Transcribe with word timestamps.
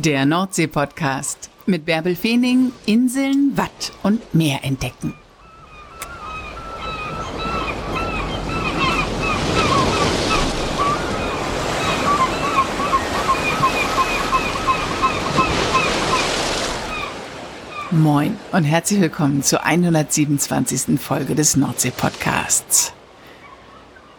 Der 0.00 0.26
Nordsee-Podcast 0.26 1.50
mit 1.66 1.84
Bärbel 1.84 2.14
Feening, 2.14 2.70
Inseln, 2.86 3.56
Watt 3.56 3.90
und 4.04 4.32
Meer 4.32 4.62
entdecken. 4.62 5.12
Moin 17.90 18.36
und 18.52 18.62
herzlich 18.62 19.00
willkommen 19.00 19.42
zur 19.42 19.64
127. 19.64 21.00
Folge 21.00 21.34
des 21.34 21.56
Nordsee-Podcasts. 21.56 22.92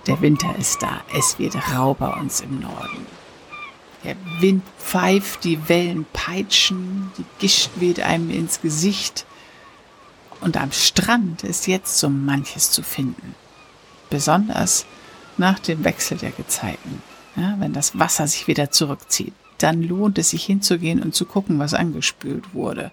Der 0.07 0.19
Winter 0.19 0.53
ist 0.59 0.83
da, 0.83 0.99
es 1.17 1.39
wird 1.39 1.55
rau 1.73 1.93
bei 1.93 2.11
uns 2.19 2.41
im 2.41 2.59
Norden. 2.59 3.18
Der 4.03 4.15
Wind 4.39 4.63
pfeift, 4.77 5.43
die 5.43 5.67
Wellen 5.67 6.05
peitschen, 6.13 7.11
die 7.17 7.25
Gischt 7.39 7.71
weht 7.75 7.99
einem 7.99 8.29
ins 8.29 8.61
Gesicht. 8.61 9.25
Und 10.41 10.55
am 10.55 10.71
Strand 10.71 11.43
ist 11.43 11.67
jetzt 11.67 11.97
so 11.97 12.09
manches 12.09 12.71
zu 12.71 12.81
finden. 12.81 13.35
Besonders 14.09 14.85
nach 15.37 15.59
dem 15.59 15.83
Wechsel 15.83 16.17
der 16.17 16.31
Gezeiten. 16.31 17.01
Ja, 17.35 17.55
wenn 17.59 17.73
das 17.73 17.97
Wasser 17.99 18.27
sich 18.27 18.47
wieder 18.47 18.71
zurückzieht, 18.71 19.33
dann 19.57 19.83
lohnt 19.83 20.17
es 20.17 20.29
sich 20.31 20.45
hinzugehen 20.45 21.01
und 21.01 21.13
zu 21.13 21.25
gucken, 21.25 21.59
was 21.59 21.73
angespült 21.73 22.53
wurde. 22.53 22.91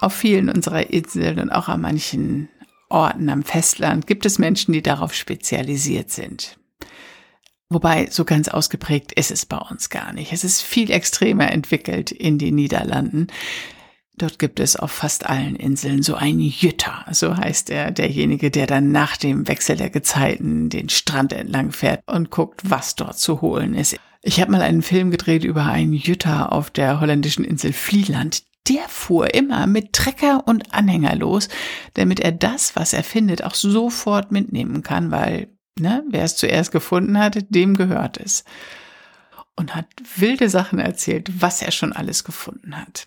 Auf 0.00 0.14
vielen 0.14 0.48
unserer 0.48 0.90
Inseln 0.90 1.38
und 1.38 1.50
auch 1.50 1.68
an 1.68 1.80
manchen 1.80 2.48
Orten 2.88 3.28
am 3.28 3.42
Festland 3.42 4.06
gibt 4.06 4.26
es 4.26 4.38
Menschen, 4.38 4.72
die 4.72 4.82
darauf 4.82 5.14
spezialisiert 5.14 6.10
sind. 6.10 6.58
Wobei 7.72 8.08
so 8.10 8.24
ganz 8.24 8.48
ausgeprägt 8.48 9.12
ist 9.12 9.30
es 9.30 9.46
bei 9.46 9.56
uns 9.56 9.88
gar 9.88 10.12
nicht. 10.12 10.32
Es 10.32 10.44
ist 10.44 10.60
viel 10.60 10.90
extremer 10.90 11.50
entwickelt 11.50 12.10
in 12.10 12.38
den 12.38 12.54
Niederlanden. 12.54 13.28
Dort 14.14 14.38
gibt 14.38 14.60
es 14.60 14.76
auf 14.76 14.92
fast 14.92 15.26
allen 15.26 15.56
Inseln 15.56 16.02
so 16.02 16.14
einen 16.14 16.40
Jütter, 16.40 17.06
so 17.12 17.34
heißt 17.34 17.70
er, 17.70 17.90
derjenige, 17.90 18.50
der 18.50 18.66
dann 18.66 18.92
nach 18.92 19.16
dem 19.16 19.48
Wechsel 19.48 19.76
der 19.76 19.88
Gezeiten 19.88 20.68
den 20.68 20.90
Strand 20.90 21.32
entlang 21.32 21.72
fährt 21.72 22.02
und 22.06 22.30
guckt, 22.30 22.60
was 22.64 22.94
dort 22.94 23.18
zu 23.18 23.40
holen 23.40 23.74
ist. 23.74 23.96
Ich 24.20 24.40
habe 24.40 24.52
mal 24.52 24.60
einen 24.60 24.82
Film 24.82 25.10
gedreht 25.10 25.44
über 25.44 25.64
einen 25.64 25.94
Jütter 25.94 26.52
auf 26.52 26.70
der 26.70 27.00
holländischen 27.00 27.44
Insel 27.44 27.72
Vlieland. 27.72 28.42
Der 28.68 28.86
fuhr 28.88 29.34
immer 29.34 29.66
mit 29.66 29.94
Trecker 29.94 30.46
und 30.46 30.74
Anhänger 30.74 31.16
los, 31.16 31.48
damit 31.94 32.20
er 32.20 32.32
das, 32.32 32.76
was 32.76 32.92
er 32.92 33.02
findet, 33.02 33.42
auch 33.42 33.54
sofort 33.54 34.30
mitnehmen 34.30 34.82
kann, 34.82 35.10
weil 35.10 35.48
Ne? 35.78 36.04
Wer 36.10 36.24
es 36.24 36.36
zuerst 36.36 36.72
gefunden 36.72 37.18
hat, 37.18 37.36
dem 37.48 37.76
gehört 37.76 38.18
es. 38.18 38.44
Und 39.56 39.74
hat 39.74 39.86
wilde 40.16 40.48
Sachen 40.48 40.78
erzählt, 40.78 41.42
was 41.42 41.62
er 41.62 41.72
schon 41.72 41.92
alles 41.92 42.24
gefunden 42.24 42.76
hat. 42.76 43.06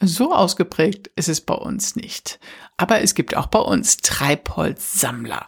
So 0.00 0.34
ausgeprägt 0.34 1.08
ist 1.16 1.28
es 1.28 1.40
bei 1.40 1.54
uns 1.54 1.96
nicht. 1.96 2.38
Aber 2.76 3.00
es 3.00 3.14
gibt 3.14 3.36
auch 3.36 3.46
bei 3.46 3.60
uns 3.60 3.98
Treibholzsammler. 3.98 5.46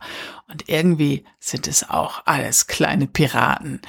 Und 0.49 0.69
irgendwie 0.69 1.25
sind 1.41 1.67
es 1.67 1.89
auch 1.89 2.23
alles 2.27 2.67
kleine 2.67 3.07
Piraten. 3.07 3.81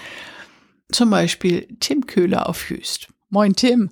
Zum 0.91 1.09
Beispiel 1.09 1.67
Tim 1.79 2.05
Köhler 2.05 2.49
auf 2.49 2.69
Jüst. 2.69 3.07
Moin 3.29 3.55
Tim. 3.55 3.89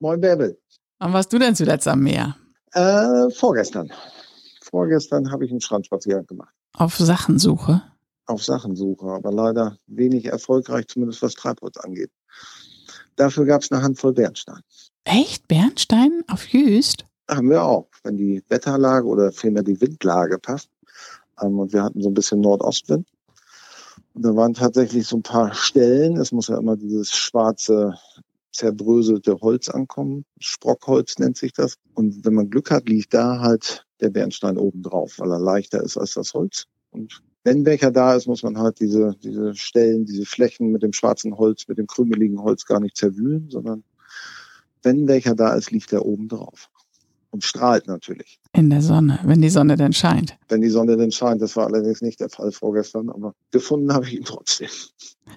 Moin 0.00 0.20
Bärbel. 0.20 0.58
Wann 0.98 1.12
warst 1.12 1.32
du 1.32 1.38
denn 1.38 1.56
zuletzt 1.56 1.88
am 1.88 2.00
Meer? 2.00 2.36
Äh, 2.72 3.30
vorgestern. 3.30 3.90
Vorgestern 4.60 5.30
habe 5.30 5.44
ich 5.44 5.50
einen 5.50 5.60
Strandspaziergang 5.60 6.26
gemacht. 6.26 6.54
Auf 6.74 6.96
Sachensuche? 6.96 7.82
Auf 8.26 8.42
Sachensuche, 8.42 9.06
aber 9.06 9.32
leider 9.32 9.76
wenig 9.86 10.26
erfolgreich, 10.26 10.86
zumindest 10.88 11.22
was 11.22 11.34
Treibholz 11.34 11.76
angeht. 11.76 12.10
Dafür 13.16 13.44
gab 13.44 13.62
es 13.62 13.70
eine 13.70 13.82
Handvoll 13.82 14.12
Bernstein. 14.12 14.60
Echt? 15.04 15.48
Bernstein 15.48 16.22
auf 16.28 16.46
Jüst? 16.46 17.04
Haben 17.28 17.50
wir 17.50 17.62
auch, 17.62 17.88
wenn 18.04 18.16
die 18.16 18.42
Wetterlage 18.48 19.06
oder 19.06 19.32
vielmehr 19.32 19.62
die 19.62 19.80
Windlage 19.80 20.38
passt. 20.38 20.70
Ähm, 21.40 21.58
und 21.58 21.72
wir 21.72 21.82
hatten 21.82 22.02
so 22.02 22.08
ein 22.08 22.14
bisschen 22.14 22.40
Nordostwind. 22.40 23.08
Und 24.14 24.24
da 24.24 24.34
waren 24.36 24.54
tatsächlich 24.54 25.06
so 25.06 25.16
ein 25.16 25.22
paar 25.22 25.54
Stellen. 25.54 26.16
Es 26.16 26.32
muss 26.32 26.48
ja 26.48 26.58
immer 26.58 26.76
dieses 26.76 27.12
schwarze, 27.12 27.94
zerbröselte 28.52 29.40
Holz 29.40 29.68
ankommen. 29.68 30.24
Sprockholz 30.38 31.18
nennt 31.18 31.36
sich 31.36 31.52
das. 31.52 31.76
Und 31.94 32.24
wenn 32.24 32.34
man 32.34 32.50
Glück 32.50 32.70
hat, 32.70 32.88
liegt 32.88 33.14
da 33.14 33.40
halt 33.40 33.86
der 34.00 34.10
Bernstein 34.10 34.58
oben 34.58 34.82
drauf, 34.82 35.18
weil 35.18 35.30
er 35.30 35.38
leichter 35.38 35.82
ist 35.82 35.96
als 35.96 36.14
das 36.14 36.34
Holz. 36.34 36.66
Und 36.90 37.22
wenn 37.44 37.64
welcher 37.64 37.90
da 37.90 38.14
ist, 38.14 38.26
muss 38.26 38.42
man 38.42 38.58
halt 38.58 38.80
diese, 38.80 39.16
diese 39.22 39.54
Stellen, 39.54 40.04
diese 40.04 40.24
Flächen 40.24 40.70
mit 40.70 40.82
dem 40.82 40.92
schwarzen 40.92 41.36
Holz, 41.36 41.66
mit 41.68 41.78
dem 41.78 41.86
krümeligen 41.86 42.40
Holz 42.40 42.64
gar 42.64 42.80
nicht 42.80 42.96
zerwühlen, 42.96 43.48
sondern 43.50 43.84
wenn 44.82 45.08
welcher 45.08 45.34
da 45.34 45.54
ist, 45.54 45.70
liegt 45.70 45.92
er 45.92 46.04
oben 46.04 46.28
drauf. 46.28 46.68
Und 47.30 47.44
strahlt 47.44 47.86
natürlich. 47.86 48.40
In 48.52 48.68
der 48.68 48.82
Sonne, 48.82 49.18
wenn 49.24 49.40
die 49.40 49.48
Sonne 49.48 49.76
denn 49.76 49.94
scheint. 49.94 50.36
Wenn 50.48 50.60
die 50.60 50.68
Sonne 50.68 50.98
denn 50.98 51.12
scheint. 51.12 51.40
Das 51.40 51.56
war 51.56 51.66
allerdings 51.66 52.02
nicht 52.02 52.20
der 52.20 52.28
Fall 52.28 52.52
vorgestern, 52.52 53.08
aber 53.08 53.34
gefunden 53.50 53.90
habe 53.94 54.04
ich 54.04 54.12
ihn 54.12 54.24
trotzdem. 54.24 54.68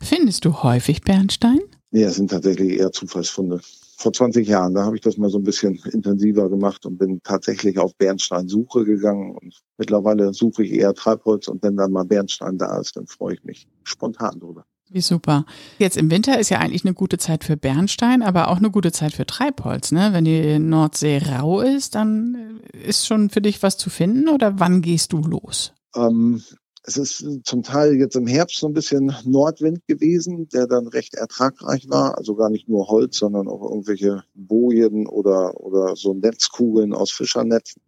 Findest 0.02 0.44
du 0.44 0.62
häufig 0.62 1.04
Bernstein? 1.04 1.62
Nee, 1.92 2.04
es 2.04 2.16
sind 2.16 2.32
tatsächlich 2.32 2.78
eher 2.78 2.92
Zufallsfunde 2.92 3.62
vor 3.98 4.14
20 4.14 4.48
Jahren. 4.48 4.74
Da 4.74 4.84
habe 4.84 4.96
ich 4.96 5.02
das 5.02 5.18
mal 5.18 5.30
so 5.30 5.38
ein 5.38 5.44
bisschen 5.44 5.80
intensiver 5.92 6.50
gemacht 6.50 6.86
und 6.86 6.98
bin 6.98 7.22
tatsächlich 7.24 7.80
auf 7.80 7.96
Bernsteinsuche 7.96 8.86
gegangen. 8.86 9.36
Und 9.36 9.62
mittlerweile 9.78 10.34
suche 10.34 10.64
ich 10.64 10.74
eher 10.74 10.94
Treibholz 10.94 11.48
und 11.48 11.64
wenn 11.64 11.76
dann 11.76 11.92
mal 11.92 12.06
Bernstein 12.06 12.58
da 12.58 12.80
ist, 12.80 12.96
dann 12.98 13.08
freue 13.08 13.36
ich 13.36 13.44
mich 13.44 13.68
spontan 13.84 14.40
drüber. 14.40 14.66
Wie 14.90 15.02
super. 15.02 15.46
Jetzt 15.80 15.98
im 15.98 16.12
Winter 16.12 16.40
ist 16.40 16.50
ja 16.50 16.60
eigentlich 16.60 16.86
eine 16.86 16.94
gute 16.94 17.18
Zeit 17.18 17.44
für 17.44 17.58
Bernstein, 17.58 18.22
aber 18.22 18.50
auch 18.50 18.58
eine 18.58 18.70
gute 18.70 18.92
Zeit 18.92 19.14
für 19.14 19.26
Treibholz. 19.26 19.92
Ne? 19.92 20.10
Wenn 20.12 20.26
die 20.26 20.60
Nordsee 20.60 21.18
rau 21.18 21.62
ist, 21.62 21.96
dann 21.96 22.62
ist 22.72 23.08
schon 23.08 23.30
für 23.30 23.42
dich 23.42 23.64
was 23.64 23.78
zu 23.78 23.90
finden 23.90 24.30
oder 24.30 24.60
wann 24.60 24.82
gehst 24.82 25.12
du 25.12 25.22
los? 25.22 25.74
Ähm, 25.96 26.44
es 26.88 26.98
ist 26.98 27.26
zum 27.46 27.64
Teil 27.64 27.96
jetzt 27.96 28.16
im 28.16 28.28
Herbst 28.28 28.58
so 28.58 28.68
ein 28.68 28.74
bisschen 28.74 29.12
Nordwind 29.26 29.88
gewesen, 29.88 30.48
der 30.50 30.68
dann 30.68 30.88
recht 30.88 31.16
ertragreich 31.16 31.90
war. 31.90 32.18
Also 32.18 32.36
gar 32.36 32.52
nicht 32.52 32.70
nur 32.70 32.88
Holz, 32.88 33.18
sondern 33.18 33.48
auch 33.48 33.64
irgendwelche 33.64 34.24
Bojen 34.36 35.08
oder, 35.08 35.60
oder 35.60 35.96
so 35.96 36.14
Netzkugeln 36.14 36.94
aus 36.94 37.12
Fischernetzen, 37.12 37.82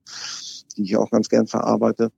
die 0.76 0.84
ich 0.84 0.98
auch 0.98 1.12
ganz 1.12 1.30
gern 1.30 1.46
verarbeite. 1.46 2.12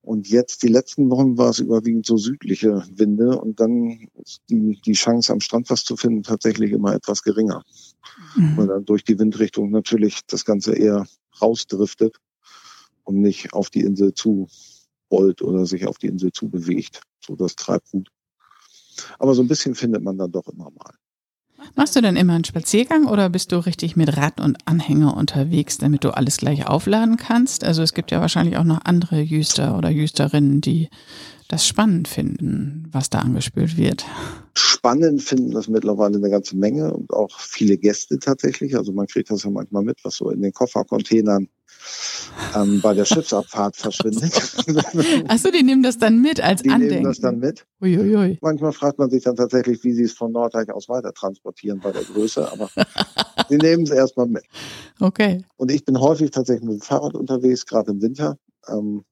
Und 0.00 0.28
jetzt, 0.28 0.62
die 0.62 0.68
letzten 0.68 1.10
Wochen, 1.10 1.38
war 1.38 1.50
es 1.50 1.58
überwiegend 1.58 2.06
so 2.06 2.16
südliche 2.16 2.84
Winde 2.92 3.40
und 3.40 3.58
dann 3.58 4.08
ist 4.14 4.42
die, 4.48 4.80
die 4.84 4.92
Chance, 4.92 5.32
am 5.32 5.40
Strand 5.40 5.70
was 5.70 5.82
zu 5.82 5.96
finden, 5.96 6.22
tatsächlich 6.22 6.70
immer 6.70 6.94
etwas 6.94 7.22
geringer. 7.22 7.64
Mhm. 8.36 8.56
Weil 8.56 8.66
dann 8.68 8.84
durch 8.84 9.02
die 9.02 9.18
Windrichtung 9.18 9.70
natürlich 9.70 10.20
das 10.28 10.44
Ganze 10.44 10.74
eher 10.74 11.06
rausdriftet 11.40 12.16
und 13.02 13.20
nicht 13.20 13.54
auf 13.54 13.70
die 13.70 13.80
Insel 13.80 14.14
zu 14.14 14.48
rollt 15.12 15.42
oder 15.42 15.66
sich 15.66 15.86
auf 15.86 15.98
die 15.98 16.08
Insel 16.08 16.32
zubewegt, 16.32 17.02
so 17.24 17.36
das 17.36 17.54
Treibgut. 17.54 18.08
Aber 19.18 19.34
so 19.34 19.42
ein 19.42 19.48
bisschen 19.48 19.74
findet 19.74 20.02
man 20.02 20.18
dann 20.18 20.32
doch 20.32 20.48
immer 20.48 20.70
mal. 20.70 20.94
Machst 21.76 21.94
du 21.94 22.00
denn 22.00 22.16
immer 22.16 22.34
einen 22.34 22.44
Spaziergang 22.44 23.06
oder 23.06 23.30
bist 23.30 23.52
du 23.52 23.64
richtig 23.64 23.96
mit 23.96 24.16
Rad 24.16 24.40
und 24.40 24.58
Anhänger 24.66 25.16
unterwegs, 25.16 25.78
damit 25.78 26.04
du 26.04 26.10
alles 26.10 26.36
gleich 26.36 26.66
aufladen 26.66 27.16
kannst? 27.16 27.64
Also 27.64 27.82
es 27.82 27.94
gibt 27.94 28.10
ja 28.10 28.20
wahrscheinlich 28.20 28.56
auch 28.56 28.64
noch 28.64 28.84
andere 28.84 29.20
Jüster 29.20 29.78
oder 29.78 29.88
Jüsterinnen, 29.88 30.60
die 30.60 30.88
das 31.48 31.66
spannend 31.66 32.08
finden, 32.08 32.88
was 32.90 33.10
da 33.10 33.20
angespült 33.20 33.76
wird. 33.76 34.04
Spannend 34.54 35.22
finden 35.22 35.52
das 35.52 35.68
mittlerweile 35.68 36.16
eine 36.16 36.30
ganze 36.30 36.56
Menge 36.56 36.92
und 36.92 37.12
auch 37.12 37.38
viele 37.38 37.76
Gäste 37.76 38.18
tatsächlich. 38.18 38.76
Also 38.76 38.92
man 38.92 39.06
kriegt 39.06 39.30
das 39.30 39.44
ja 39.44 39.50
manchmal 39.50 39.82
mit, 39.82 39.98
was 40.02 40.16
so 40.16 40.30
in 40.30 40.42
den 40.42 40.52
Koffercontainern 40.52 41.48
ähm, 42.54 42.80
bei 42.80 42.94
der 42.94 43.04
Schiffsabfahrt 43.04 43.76
verschwindet. 43.76 44.32
Achso, 45.28 45.50
die 45.50 45.62
nehmen 45.62 45.82
das 45.82 45.98
dann 45.98 46.20
mit 46.20 46.40
als 46.40 46.62
die 46.62 46.70
Andenken? 46.70 46.88
Die 46.88 46.94
nehmen 46.96 47.04
das 47.10 47.20
dann 47.20 47.38
mit. 47.38 47.66
Uiuiui. 47.80 48.38
Manchmal 48.40 48.72
fragt 48.72 48.98
man 48.98 49.10
sich 49.10 49.24
dann 49.24 49.36
tatsächlich, 49.36 49.82
wie 49.84 49.92
sie 49.92 50.04
es 50.04 50.12
von 50.12 50.32
Norddeich 50.32 50.70
aus 50.70 50.88
weiter 50.88 51.12
transportieren 51.12 51.80
bei 51.80 51.92
der 51.92 52.02
Größe, 52.02 52.50
aber 52.50 52.70
sie 53.48 53.56
nehmen 53.56 53.84
es 53.84 53.90
erstmal 53.90 54.26
mit. 54.26 54.44
Okay. 55.00 55.44
Und 55.56 55.70
ich 55.70 55.84
bin 55.84 55.98
häufig 55.98 56.30
tatsächlich 56.30 56.68
mit 56.68 56.80
dem 56.80 56.82
Fahrrad 56.82 57.14
unterwegs, 57.14 57.66
gerade 57.66 57.90
im 57.90 58.02
Winter. 58.02 58.36
Ähm, 58.68 59.04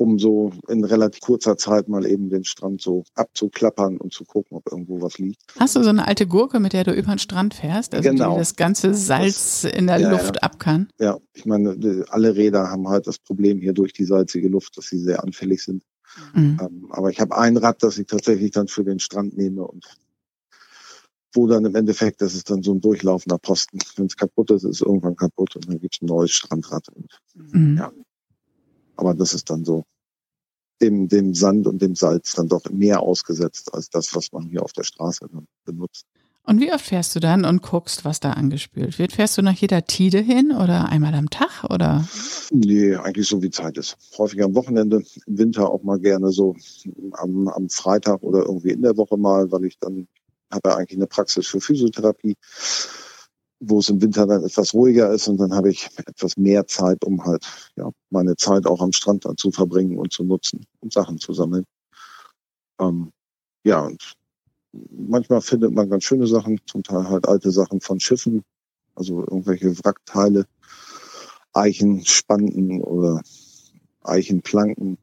um 0.00 0.18
so 0.18 0.52
in 0.66 0.82
relativ 0.82 1.20
kurzer 1.20 1.58
Zeit 1.58 1.88
mal 1.88 2.06
eben 2.06 2.30
den 2.30 2.44
Strand 2.44 2.80
so 2.80 3.04
abzuklappern 3.16 3.98
und 3.98 4.14
zu 4.14 4.24
gucken, 4.24 4.56
ob 4.56 4.72
irgendwo 4.72 5.02
was 5.02 5.18
liegt. 5.18 5.42
Hast 5.58 5.76
du 5.76 5.82
so 5.82 5.90
eine 5.90 6.08
alte 6.08 6.26
Gurke, 6.26 6.58
mit 6.58 6.72
der 6.72 6.84
du 6.84 6.92
über 6.92 7.12
den 7.12 7.18
Strand 7.18 7.52
fährst, 7.52 7.94
also 7.94 8.08
genau. 8.08 8.32
die 8.32 8.38
das 8.38 8.56
ganze 8.56 8.94
Salz 8.94 9.60
das, 9.60 9.72
in 9.72 9.88
der 9.88 10.00
ja, 10.00 10.10
Luft 10.10 10.36
ja. 10.36 10.42
ab 10.42 10.58
kann? 10.58 10.88
Ja, 10.98 11.18
ich 11.34 11.44
meine, 11.44 12.06
alle 12.08 12.34
Räder 12.34 12.70
haben 12.70 12.88
halt 12.88 13.06
das 13.06 13.18
Problem 13.18 13.60
hier 13.60 13.74
durch 13.74 13.92
die 13.92 14.06
salzige 14.06 14.48
Luft, 14.48 14.78
dass 14.78 14.86
sie 14.86 14.98
sehr 14.98 15.22
anfällig 15.22 15.62
sind. 15.62 15.84
Mhm. 16.32 16.58
Ähm, 16.62 16.86
aber 16.88 17.10
ich 17.10 17.20
habe 17.20 17.36
ein 17.36 17.58
Rad, 17.58 17.82
das 17.82 17.98
ich 17.98 18.06
tatsächlich 18.06 18.52
dann 18.52 18.68
für 18.68 18.84
den 18.84 19.00
Strand 19.00 19.36
nehme 19.36 19.66
und 19.66 19.84
wo 21.34 21.46
dann 21.46 21.66
im 21.66 21.74
Endeffekt, 21.74 22.22
das 22.22 22.34
ist 22.34 22.48
dann 22.48 22.62
so 22.62 22.72
ein 22.72 22.80
durchlaufender 22.80 23.38
Posten. 23.38 23.78
Wenn 23.96 24.06
es 24.06 24.16
kaputt 24.16 24.50
ist, 24.50 24.64
ist 24.64 24.76
es 24.76 24.80
irgendwann 24.80 25.14
kaputt 25.14 25.56
und 25.56 25.68
dann 25.68 25.78
gibt 25.78 25.96
es 25.96 26.02
ein 26.02 26.06
neues 26.06 26.30
Strandrad. 26.30 26.88
Und, 26.88 27.20
mhm. 27.34 27.76
ja, 27.76 27.92
aber 29.00 29.14
das 29.14 29.34
ist 29.34 29.50
dann 29.50 29.64
so 29.64 29.84
dem, 30.80 31.08
dem 31.08 31.34
Sand 31.34 31.66
und 31.66 31.82
dem 31.82 31.94
Salz 31.94 32.34
dann 32.34 32.48
doch 32.48 32.64
mehr 32.70 33.00
ausgesetzt 33.00 33.74
als 33.74 33.90
das, 33.90 34.14
was 34.14 34.32
man 34.32 34.48
hier 34.48 34.62
auf 34.62 34.72
der 34.72 34.84
Straße 34.84 35.26
benutzt. 35.64 36.06
Und 36.42 36.60
wie 36.60 36.72
oft 36.72 36.84
fährst 36.84 37.14
du 37.14 37.20
dann 37.20 37.44
und 37.44 37.62
guckst, 37.62 38.04
was 38.04 38.18
da 38.18 38.32
angespült 38.32 38.98
wird? 38.98 39.12
Fährst 39.12 39.36
du 39.36 39.42
nach 39.42 39.54
jeder 39.54 39.84
Tide 39.84 40.18
hin 40.18 40.52
oder 40.52 40.88
einmal 40.88 41.14
am 41.14 41.28
Tag 41.28 41.64
oder? 41.70 42.08
Nee, 42.50 42.96
eigentlich 42.96 43.28
so 43.28 43.42
wie 43.42 43.50
Zeit 43.50 43.76
ist. 43.76 43.96
Häufig 44.16 44.42
am 44.42 44.54
Wochenende, 44.54 45.02
im 45.26 45.38
Winter 45.38 45.70
auch 45.70 45.82
mal 45.82 46.00
gerne 46.00 46.32
so 46.32 46.56
am, 47.12 47.46
am 47.48 47.68
Freitag 47.68 48.22
oder 48.22 48.40
irgendwie 48.40 48.70
in 48.70 48.82
der 48.82 48.96
Woche 48.96 49.18
mal, 49.18 49.52
weil 49.52 49.64
ich 49.66 49.78
dann 49.78 50.08
habe 50.50 50.70
ja 50.70 50.76
eigentlich 50.76 50.98
eine 50.98 51.06
Praxis 51.06 51.46
für 51.46 51.60
Physiotherapie, 51.60 52.36
wo 53.60 53.78
es 53.78 53.90
im 53.90 54.00
Winter 54.00 54.26
dann 54.26 54.42
etwas 54.42 54.72
ruhiger 54.72 55.12
ist 55.12 55.28
und 55.28 55.36
dann 55.36 55.54
habe 55.54 55.70
ich 55.70 55.88
etwas 56.06 56.36
mehr 56.36 56.66
Zeit, 56.66 57.04
um 57.04 57.24
halt 57.24 57.44
ja 57.76 57.90
meine 58.08 58.34
Zeit 58.36 58.66
auch 58.66 58.80
am 58.80 58.92
Strand 58.92 59.26
dann 59.26 59.36
zu 59.36 59.52
verbringen 59.52 59.98
und 59.98 60.12
zu 60.12 60.24
nutzen 60.24 60.64
und 60.80 60.92
Sachen 60.92 61.18
zu 61.18 61.34
sammeln. 61.34 61.64
Ähm, 62.80 63.12
ja, 63.62 63.80
und 63.80 64.16
manchmal 64.90 65.42
findet 65.42 65.72
man 65.72 65.90
ganz 65.90 66.04
schöne 66.04 66.26
Sachen, 66.26 66.60
zum 66.66 66.82
Teil 66.82 67.08
halt 67.08 67.28
alte 67.28 67.50
Sachen 67.50 67.80
von 67.80 68.00
Schiffen, 68.00 68.42
also 68.94 69.20
irgendwelche 69.20 69.78
Wrackteile, 69.84 70.46
Eichenspanten 71.52 72.80
oder 72.80 73.22
Eichenplanken. 74.02 74.96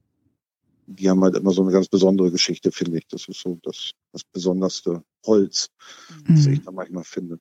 Die 0.87 1.09
haben 1.09 1.23
halt 1.23 1.35
immer 1.35 1.51
so 1.51 1.61
eine 1.61 1.71
ganz 1.71 1.89
besondere 1.89 2.31
Geschichte, 2.31 2.71
finde 2.71 2.97
ich. 2.97 3.07
Das 3.07 3.27
ist 3.27 3.41
so 3.41 3.59
das, 3.61 3.91
das 4.13 4.23
besonderste 4.23 5.03
Holz, 5.25 5.67
mhm. 6.25 6.35
das 6.35 6.45
ich 6.47 6.63
da 6.63 6.71
manchmal 6.71 7.03
finde. 7.03 7.39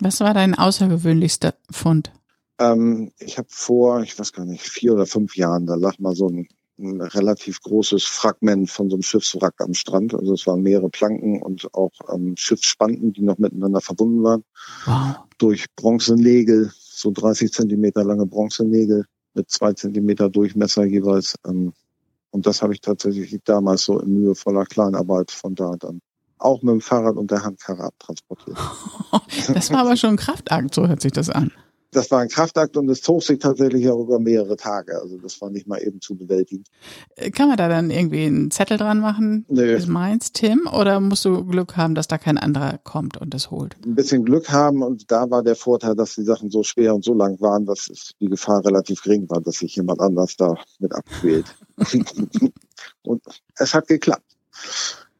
Was 0.00 0.20
war 0.20 0.34
dein 0.34 0.54
außergewöhnlichster 0.54 1.54
Fund? 1.70 2.12
Ähm, 2.58 3.12
ich 3.18 3.38
habe 3.38 3.48
vor, 3.50 4.02
ich 4.02 4.18
weiß 4.18 4.32
gar 4.32 4.44
nicht, 4.44 4.62
vier 4.62 4.94
oder 4.94 5.06
fünf 5.06 5.36
Jahren, 5.36 5.66
da 5.66 5.74
lag 5.74 5.98
mal 5.98 6.14
so 6.14 6.28
ein 6.28 6.48
ein 6.82 7.00
relativ 7.00 7.60
großes 7.62 8.04
Fragment 8.04 8.70
von 8.70 8.90
so 8.90 8.96
einem 8.96 9.02
Schiffswrack 9.02 9.54
am 9.60 9.74
Strand. 9.74 10.14
Also 10.14 10.34
es 10.34 10.46
waren 10.46 10.62
mehrere 10.62 10.88
Planken 10.88 11.42
und 11.42 11.72
auch 11.74 11.92
ähm, 12.12 12.34
Schiffsspanten, 12.36 13.12
die 13.12 13.22
noch 13.22 13.38
miteinander 13.38 13.80
verbunden 13.80 14.22
waren. 14.22 14.44
Wow. 14.84 15.16
Durch 15.38 15.66
Bronzenägel, 15.76 16.72
so 16.78 17.10
30 17.10 17.52
Zentimeter 17.52 18.04
lange 18.04 18.26
Bronzenägel 18.26 19.04
mit 19.34 19.50
zwei 19.50 19.72
Zentimeter 19.72 20.28
Durchmesser 20.28 20.84
jeweils. 20.84 21.36
Ähm, 21.46 21.72
und 22.30 22.46
das 22.46 22.62
habe 22.62 22.72
ich 22.72 22.80
tatsächlich 22.80 23.38
damals 23.44 23.82
so 23.82 24.00
in 24.00 24.14
mühevoller 24.14 24.64
Kleinarbeit 24.64 25.30
von 25.30 25.54
da 25.54 25.76
dann 25.78 26.00
auch 26.44 26.62
mit 26.62 26.72
dem 26.72 26.80
Fahrrad 26.80 27.16
und 27.16 27.30
der 27.30 27.42
Handkarre 27.44 27.84
abtransportiert. 27.84 28.58
Das 29.54 29.70
war 29.70 29.80
aber 29.80 29.96
schon 29.96 30.10
ein 30.10 30.16
Kraftakt, 30.16 30.74
so 30.74 30.86
hört 30.86 31.00
sich 31.00 31.12
das 31.12 31.28
an 31.28 31.52
das 31.92 32.10
war 32.10 32.20
ein 32.20 32.28
Kraftakt 32.28 32.76
und 32.76 32.88
es 32.88 33.02
zog 33.02 33.22
sich 33.22 33.38
tatsächlich 33.38 33.88
auch 33.88 34.00
über 34.00 34.18
mehrere 34.18 34.56
Tage. 34.56 34.98
Also 34.98 35.18
das 35.18 35.40
war 35.40 35.50
nicht 35.50 35.66
mal 35.66 35.76
eben 35.76 36.00
zu 36.00 36.16
bewältigen. 36.16 36.64
Äh, 37.16 37.30
kann 37.30 37.48
man 37.48 37.58
da 37.58 37.68
dann 37.68 37.90
irgendwie 37.90 38.24
einen 38.24 38.50
Zettel 38.50 38.78
dran 38.78 38.98
machen? 38.98 39.44
Nö. 39.48 39.74
Ist 39.74 39.88
meins, 39.88 40.32
Tim? 40.32 40.66
Oder 40.66 41.00
musst 41.00 41.24
du 41.26 41.44
Glück 41.44 41.76
haben, 41.76 41.94
dass 41.94 42.08
da 42.08 42.16
kein 42.16 42.38
anderer 42.38 42.78
kommt 42.78 43.18
und 43.18 43.34
das 43.34 43.50
holt? 43.50 43.76
Ein 43.84 43.94
bisschen 43.94 44.24
Glück 44.24 44.50
haben 44.50 44.82
und 44.82 45.10
da 45.10 45.30
war 45.30 45.42
der 45.42 45.54
Vorteil, 45.54 45.94
dass 45.94 46.14
die 46.14 46.24
Sachen 46.24 46.50
so 46.50 46.62
schwer 46.62 46.94
und 46.94 47.04
so 47.04 47.12
lang 47.12 47.38
waren, 47.40 47.66
dass 47.66 48.14
die 48.20 48.28
Gefahr 48.28 48.64
relativ 48.64 49.02
gering 49.02 49.28
war, 49.28 49.42
dass 49.42 49.56
sich 49.56 49.76
jemand 49.76 50.00
anders 50.00 50.36
da 50.36 50.56
mit 50.78 50.94
abquält. 50.94 51.54
und 53.02 53.22
es 53.56 53.74
hat 53.74 53.86
geklappt. 53.86 54.24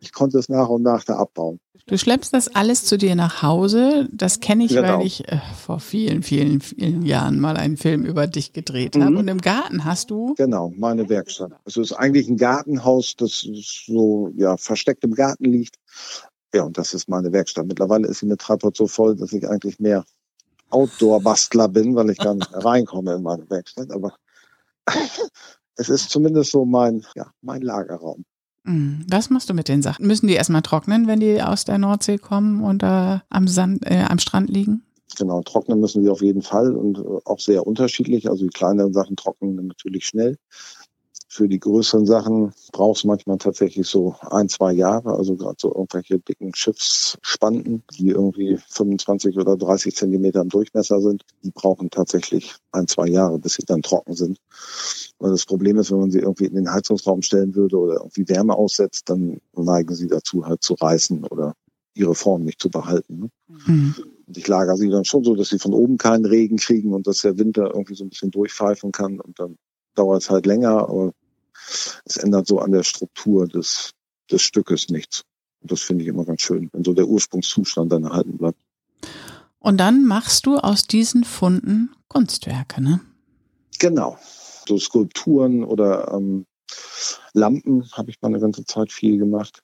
Ich 0.02 0.12
konnte 0.12 0.38
es 0.38 0.48
nach 0.48 0.68
und 0.68 0.82
nach 0.82 1.04
da 1.04 1.16
abbauen. 1.16 1.60
Du 1.86 1.96
schleppst 1.96 2.34
das 2.34 2.48
alles 2.54 2.84
zu 2.84 2.98
dir 2.98 3.14
nach 3.14 3.42
Hause. 3.42 4.08
Das 4.12 4.40
kenne 4.40 4.64
ich, 4.64 4.74
genau. 4.74 4.98
weil 4.98 5.06
ich 5.06 5.28
äh, 5.28 5.38
vor 5.64 5.78
vielen, 5.78 6.22
vielen, 6.22 6.60
vielen 6.60 7.02
Jahren 7.02 7.38
mal 7.38 7.56
einen 7.56 7.76
Film 7.76 8.04
über 8.04 8.26
dich 8.26 8.52
gedreht 8.52 8.96
habe. 8.96 9.10
Mhm. 9.10 9.16
Und 9.16 9.28
im 9.28 9.40
Garten 9.40 9.84
hast 9.84 10.10
du? 10.10 10.34
Genau, 10.36 10.72
meine 10.76 11.08
Werkstatt. 11.08 11.52
Es 11.64 11.76
ist 11.76 11.92
eigentlich 11.92 12.28
ein 12.28 12.36
Gartenhaus, 12.36 13.14
das 13.16 13.46
so 13.86 14.32
ja 14.36 14.56
versteckt 14.56 15.04
im 15.04 15.14
Garten 15.14 15.44
liegt. 15.44 15.76
Ja, 16.52 16.64
und 16.64 16.78
das 16.78 16.94
ist 16.94 17.08
meine 17.08 17.32
Werkstatt. 17.32 17.66
Mittlerweile 17.66 18.08
ist 18.08 18.18
sie 18.18 18.26
mit 18.26 18.40
Treibhaut 18.40 18.76
so 18.76 18.88
voll, 18.88 19.16
dass 19.16 19.32
ich 19.32 19.48
eigentlich 19.48 19.78
mehr 19.78 20.04
Outdoor-Bastler 20.70 21.68
bin, 21.68 21.94
weil 21.94 22.10
ich 22.10 22.18
dann 22.18 22.42
reinkomme 22.42 23.14
in 23.14 23.22
meine 23.22 23.48
Werkstatt. 23.48 23.90
Aber 23.92 24.14
es 25.76 25.88
ist 25.88 26.10
zumindest 26.10 26.50
so 26.50 26.64
mein, 26.64 27.04
ja, 27.14 27.30
mein 27.40 27.62
Lagerraum. 27.62 28.24
Mhm. 28.64 29.04
Was 29.08 29.30
machst 29.30 29.50
du 29.50 29.54
mit 29.54 29.68
den 29.68 29.82
Sachen? 29.82 30.06
Müssen 30.06 30.28
die 30.28 30.34
erstmal 30.34 30.62
trocknen, 30.62 31.06
wenn 31.06 31.20
die 31.20 31.42
aus 31.42 31.64
der 31.64 31.78
Nordsee 31.78 32.18
kommen 32.18 32.62
und 32.62 32.82
äh, 32.82 33.18
am, 33.28 33.48
Sand, 33.48 33.84
äh, 33.84 34.04
am 34.08 34.18
Strand 34.18 34.50
liegen? 34.50 34.82
Genau, 35.16 35.42
trocknen 35.42 35.80
müssen 35.80 36.02
sie 36.02 36.10
auf 36.10 36.22
jeden 36.22 36.42
Fall 36.42 36.74
und 36.74 36.98
äh, 36.98 37.02
auch 37.24 37.40
sehr 37.40 37.66
unterschiedlich. 37.66 38.30
Also 38.30 38.44
die 38.44 38.50
kleineren 38.50 38.92
Sachen 38.92 39.16
trocknen 39.16 39.66
natürlich 39.66 40.06
schnell. 40.06 40.36
Für 41.28 41.48
die 41.48 41.60
größeren 41.60 42.04
Sachen 42.04 42.52
brauchst 42.72 43.04
du 43.04 43.08
manchmal 43.08 43.38
tatsächlich 43.38 43.86
so 43.86 44.16
ein, 44.20 44.50
zwei 44.50 44.72
Jahre. 44.72 45.14
Also 45.14 45.34
gerade 45.34 45.56
so 45.58 45.74
irgendwelche 45.74 46.18
dicken 46.18 46.54
Schiffsspanten, 46.54 47.84
die 47.98 48.08
irgendwie 48.08 48.58
25 48.68 49.38
oder 49.38 49.56
30 49.56 49.96
Zentimeter 49.96 50.42
im 50.42 50.50
Durchmesser 50.50 51.00
sind, 51.00 51.24
die 51.42 51.50
brauchen 51.50 51.88
tatsächlich 51.88 52.54
ein, 52.70 52.86
zwei 52.86 53.08
Jahre, 53.08 53.38
bis 53.38 53.54
sie 53.54 53.64
dann 53.64 53.80
trocken 53.80 54.14
sind. 54.14 54.38
Weil 55.22 55.30
das 55.30 55.46
Problem 55.46 55.78
ist, 55.78 55.92
wenn 55.92 56.00
man 56.00 56.10
sie 56.10 56.18
irgendwie 56.18 56.46
in 56.46 56.56
den 56.56 56.72
Heizungsraum 56.72 57.22
stellen 57.22 57.54
würde 57.54 57.78
oder 57.78 57.94
irgendwie 58.00 58.28
Wärme 58.28 58.56
aussetzt, 58.56 59.08
dann 59.08 59.40
neigen 59.54 59.94
sie 59.94 60.08
dazu 60.08 60.44
halt 60.44 60.64
zu 60.64 60.74
reißen 60.74 61.22
oder 61.22 61.54
ihre 61.94 62.16
Form 62.16 62.42
nicht 62.42 62.60
zu 62.60 62.70
behalten. 62.70 63.20
Ne? 63.20 63.30
Mhm. 63.64 63.94
Und 64.26 64.36
ich 64.36 64.48
lagere 64.48 64.76
sie 64.76 64.88
dann 64.88 65.04
schon 65.04 65.22
so, 65.22 65.36
dass 65.36 65.50
sie 65.50 65.60
von 65.60 65.74
oben 65.74 65.96
keinen 65.96 66.24
Regen 66.24 66.56
kriegen 66.56 66.92
und 66.92 67.06
dass 67.06 67.20
der 67.20 67.38
Winter 67.38 67.70
irgendwie 67.72 67.94
so 67.94 68.02
ein 68.02 68.08
bisschen 68.08 68.32
durchpfeifen 68.32 68.90
kann 68.90 69.20
und 69.20 69.38
dann 69.38 69.58
dauert 69.94 70.22
es 70.22 70.30
halt 70.30 70.44
länger, 70.44 70.88
aber 70.88 71.12
es 72.04 72.16
ändert 72.16 72.48
so 72.48 72.58
an 72.58 72.72
der 72.72 72.82
Struktur 72.82 73.46
des, 73.46 73.92
des 74.28 74.42
Stückes 74.42 74.88
nichts. 74.88 75.22
Und 75.60 75.70
das 75.70 75.82
finde 75.82 76.02
ich 76.02 76.08
immer 76.08 76.24
ganz 76.24 76.40
schön, 76.40 76.68
wenn 76.72 76.82
so 76.82 76.94
der 76.94 77.06
Ursprungszustand 77.06 77.92
dann 77.92 78.02
erhalten 78.02 78.38
bleibt. 78.38 78.58
Und 79.60 79.78
dann 79.78 80.04
machst 80.04 80.46
du 80.46 80.56
aus 80.56 80.82
diesen 80.82 81.22
Funden 81.22 81.90
Kunstwerke, 82.08 82.82
ne? 82.82 83.00
Genau. 83.78 84.18
So 84.66 84.78
Skulpturen 84.78 85.64
oder 85.64 86.12
ähm, 86.12 86.46
Lampen 87.32 87.90
habe 87.92 88.10
ich 88.10 88.20
mal 88.20 88.28
eine 88.28 88.40
ganze 88.40 88.64
Zeit 88.64 88.92
viel 88.92 89.18
gemacht. 89.18 89.62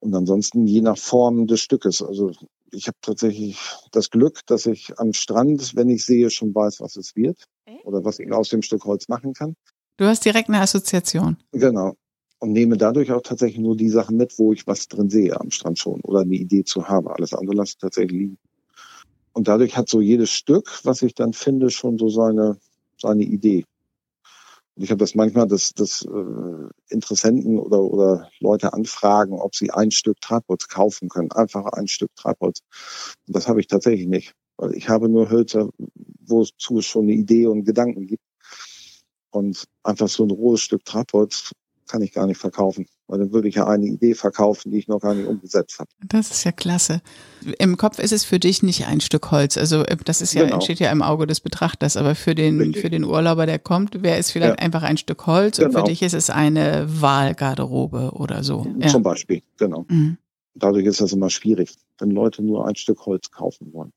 Und 0.00 0.14
ansonsten 0.14 0.66
je 0.66 0.80
nach 0.80 0.98
Form 0.98 1.46
des 1.46 1.60
Stückes. 1.60 2.02
Also 2.02 2.32
ich 2.72 2.86
habe 2.86 2.96
tatsächlich 3.02 3.58
das 3.92 4.10
Glück, 4.10 4.40
dass 4.46 4.66
ich 4.66 4.98
am 4.98 5.12
Strand, 5.12 5.76
wenn 5.76 5.90
ich 5.90 6.04
sehe, 6.04 6.30
schon 6.30 6.54
weiß, 6.54 6.80
was 6.80 6.96
es 6.96 7.16
wird 7.16 7.44
oder 7.84 8.04
was 8.04 8.18
ich 8.18 8.32
aus 8.32 8.48
dem 8.48 8.62
Stück 8.62 8.84
Holz 8.84 9.08
machen 9.08 9.34
kann. 9.34 9.56
Du 9.96 10.06
hast 10.06 10.24
direkt 10.24 10.48
eine 10.48 10.60
Assoziation. 10.60 11.36
Genau. 11.52 11.94
Und 12.38 12.52
nehme 12.52 12.78
dadurch 12.78 13.12
auch 13.12 13.20
tatsächlich 13.20 13.58
nur 13.58 13.76
die 13.76 13.90
Sachen 13.90 14.16
mit, 14.16 14.38
wo 14.38 14.54
ich 14.54 14.66
was 14.66 14.88
drin 14.88 15.10
sehe 15.10 15.38
am 15.38 15.50
Strand 15.50 15.78
schon 15.78 16.00
oder 16.00 16.20
eine 16.20 16.36
Idee 16.36 16.64
zu 16.64 16.88
habe. 16.88 17.14
Alles 17.14 17.34
andere 17.34 17.56
lasse 17.56 17.72
ich 17.72 17.78
tatsächlich 17.78 18.18
liegen. 18.18 18.38
Und 19.32 19.46
dadurch 19.48 19.76
hat 19.76 19.90
so 19.90 20.00
jedes 20.00 20.30
Stück, 20.30 20.80
was 20.84 21.02
ich 21.02 21.14
dann 21.14 21.34
finde, 21.34 21.68
schon 21.68 21.98
so 21.98 22.08
seine, 22.08 22.56
seine 22.98 23.24
Idee. 23.24 23.66
Und 24.76 24.84
ich 24.84 24.90
habe 24.90 24.98
das 24.98 25.14
manchmal, 25.14 25.46
dass, 25.46 25.72
dass 25.72 26.02
äh, 26.02 26.68
Interessenten 26.88 27.58
oder, 27.58 27.80
oder 27.80 28.30
Leute 28.40 28.72
anfragen, 28.72 29.34
ob 29.34 29.54
sie 29.54 29.70
ein 29.70 29.90
Stück 29.90 30.20
Treibholz 30.20 30.68
kaufen 30.68 31.08
können. 31.08 31.32
Einfach 31.32 31.66
ein 31.66 31.88
Stück 31.88 32.14
Treibholz. 32.16 32.60
Und 33.26 33.36
das 33.36 33.48
habe 33.48 33.60
ich 33.60 33.66
tatsächlich 33.66 34.06
nicht. 34.06 34.34
Weil 34.56 34.74
ich 34.74 34.88
habe 34.88 35.08
nur 35.08 35.30
Hölzer, 35.30 35.70
wozu 36.20 36.78
es 36.78 36.86
schon 36.86 37.04
eine 37.04 37.12
Idee 37.12 37.46
und 37.46 37.64
Gedanken 37.64 38.06
gibt. 38.06 38.22
Und 39.30 39.64
einfach 39.82 40.08
so 40.08 40.24
ein 40.24 40.30
rohes 40.30 40.60
Stück 40.60 40.84
Treibholz 40.84 41.52
kann 41.86 42.02
ich 42.02 42.12
gar 42.12 42.26
nicht 42.26 42.38
verkaufen. 42.38 42.86
Weil 43.10 43.18
dann 43.18 43.32
würde 43.32 43.48
ich 43.48 43.56
ja 43.56 43.66
eine 43.66 43.86
Idee 43.86 44.14
verkaufen, 44.14 44.70
die 44.70 44.78
ich 44.78 44.86
noch 44.86 45.00
gar 45.00 45.14
nicht 45.14 45.26
umgesetzt 45.26 45.80
habe. 45.80 45.90
Das 46.06 46.30
ist 46.30 46.44
ja 46.44 46.52
klasse. 46.52 47.02
Im 47.58 47.76
Kopf 47.76 47.98
ist 47.98 48.12
es 48.12 48.24
für 48.24 48.38
dich 48.38 48.62
nicht 48.62 48.86
ein 48.86 49.00
Stück 49.00 49.32
Holz. 49.32 49.58
Also 49.58 49.82
äh, 49.82 49.96
das 50.04 50.22
ist 50.22 50.32
ja, 50.32 50.44
genau. 50.44 50.54
entsteht 50.54 50.78
ja 50.78 50.92
im 50.92 51.02
Auge 51.02 51.26
des 51.26 51.40
Betrachters, 51.40 51.96
aber 51.96 52.14
für 52.14 52.36
den, 52.36 52.72
für 52.72 52.88
den 52.88 53.02
Urlauber, 53.02 53.46
der 53.46 53.58
kommt, 53.58 54.04
wäre 54.04 54.16
es 54.18 54.30
vielleicht 54.30 54.60
ja. 54.60 54.64
einfach 54.64 54.84
ein 54.84 54.96
Stück 54.96 55.26
Holz 55.26 55.56
genau. 55.56 55.66
und 55.66 55.72
für 55.72 55.78
genau. 55.78 55.88
dich 55.88 56.02
ist 56.02 56.14
es 56.14 56.30
eine 56.30 56.86
Wahlgarderobe 56.88 58.12
oder 58.12 58.44
so. 58.44 58.64
Ja. 58.78 58.86
Zum 58.86 59.02
Beispiel, 59.02 59.42
genau. 59.58 59.86
Mhm. 59.88 60.16
Dadurch 60.54 60.86
ist 60.86 61.00
das 61.00 61.12
immer 61.12 61.30
schwierig, 61.30 61.74
wenn 61.98 62.12
Leute 62.12 62.44
nur 62.44 62.68
ein 62.68 62.76
Stück 62.76 63.06
Holz 63.06 63.32
kaufen 63.32 63.72
wollen. 63.72 63.92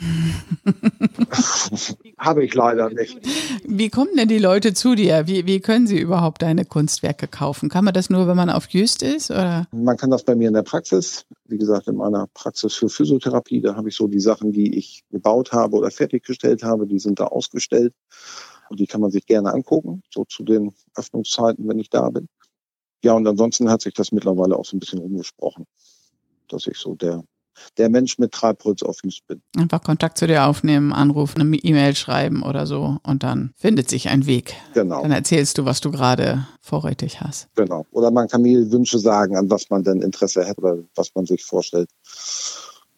Habe 2.18 2.44
ich 2.44 2.54
leider 2.54 2.90
nicht. 2.90 3.18
Wie 3.64 3.90
kommen 3.90 4.10
denn 4.16 4.28
die 4.28 4.38
Leute 4.38 4.74
zu 4.74 4.94
dir? 4.94 5.26
Wie, 5.26 5.46
wie 5.46 5.60
können 5.60 5.86
sie 5.86 5.98
überhaupt 5.98 6.42
deine 6.42 6.64
Kunstwerke 6.64 7.28
kaufen? 7.28 7.68
Kann 7.68 7.84
man 7.84 7.94
das 7.94 8.10
nur, 8.10 8.26
wenn 8.28 8.36
man 8.36 8.50
auf 8.50 8.68
Just 8.68 9.02
ist? 9.02 9.30
Oder? 9.30 9.66
Man 9.72 9.96
kann 9.96 10.10
das 10.10 10.24
bei 10.24 10.34
mir 10.34 10.48
in 10.48 10.54
der 10.54 10.62
Praxis. 10.62 11.24
Wie 11.46 11.58
gesagt, 11.58 11.88
in 11.88 11.96
meiner 11.96 12.26
Praxis 12.34 12.74
für 12.74 12.88
Physiotherapie, 12.88 13.60
da 13.60 13.74
habe 13.74 13.88
ich 13.88 13.96
so 13.96 14.06
die 14.06 14.20
Sachen, 14.20 14.52
die 14.52 14.76
ich 14.76 15.04
gebaut 15.10 15.52
habe 15.52 15.76
oder 15.76 15.90
fertiggestellt 15.90 16.62
habe, 16.62 16.86
die 16.86 16.98
sind 16.98 17.20
da 17.20 17.24
ausgestellt. 17.24 17.94
Und 18.68 18.80
die 18.80 18.86
kann 18.86 19.00
man 19.00 19.10
sich 19.10 19.26
gerne 19.26 19.52
angucken, 19.52 20.02
so 20.12 20.24
zu 20.24 20.44
den 20.44 20.74
Öffnungszeiten, 20.94 21.66
wenn 21.68 21.78
ich 21.78 21.90
da 21.90 22.10
bin. 22.10 22.28
Ja, 23.02 23.14
und 23.14 23.26
ansonsten 23.26 23.70
hat 23.70 23.80
sich 23.80 23.94
das 23.94 24.12
mittlerweile 24.12 24.56
auch 24.56 24.64
so 24.64 24.76
ein 24.76 24.80
bisschen 24.80 24.98
umgesprochen, 24.98 25.66
dass 26.48 26.66
ich 26.66 26.78
so 26.78 26.94
der 26.94 27.24
der 27.76 27.88
Mensch 27.88 28.18
mit 28.18 28.32
Treibholz 28.32 28.82
auf 28.82 28.98
Jüst 29.02 29.26
bin. 29.26 29.42
Einfach 29.56 29.82
Kontakt 29.82 30.18
zu 30.18 30.26
dir 30.26 30.46
aufnehmen, 30.46 30.92
anrufen, 30.92 31.40
eine 31.40 31.56
E-Mail 31.56 31.94
schreiben 31.94 32.42
oder 32.42 32.66
so 32.66 32.98
und 33.02 33.22
dann 33.22 33.52
findet 33.56 33.88
sich 33.88 34.08
ein 34.08 34.26
Weg. 34.26 34.54
Genau. 34.74 35.02
Dann 35.02 35.12
erzählst 35.12 35.58
du, 35.58 35.64
was 35.64 35.80
du 35.80 35.90
gerade 35.90 36.46
vorrätig 36.60 37.20
hast. 37.20 37.48
Genau. 37.54 37.86
Oder 37.90 38.10
man 38.10 38.28
kann 38.28 38.42
mir 38.42 38.70
Wünsche 38.70 38.98
sagen, 38.98 39.36
an 39.36 39.50
was 39.50 39.70
man 39.70 39.84
denn 39.84 40.02
Interesse 40.02 40.46
hat 40.46 40.58
oder 40.58 40.78
was 40.94 41.14
man 41.14 41.26
sich 41.26 41.44
vorstellt. 41.44 41.88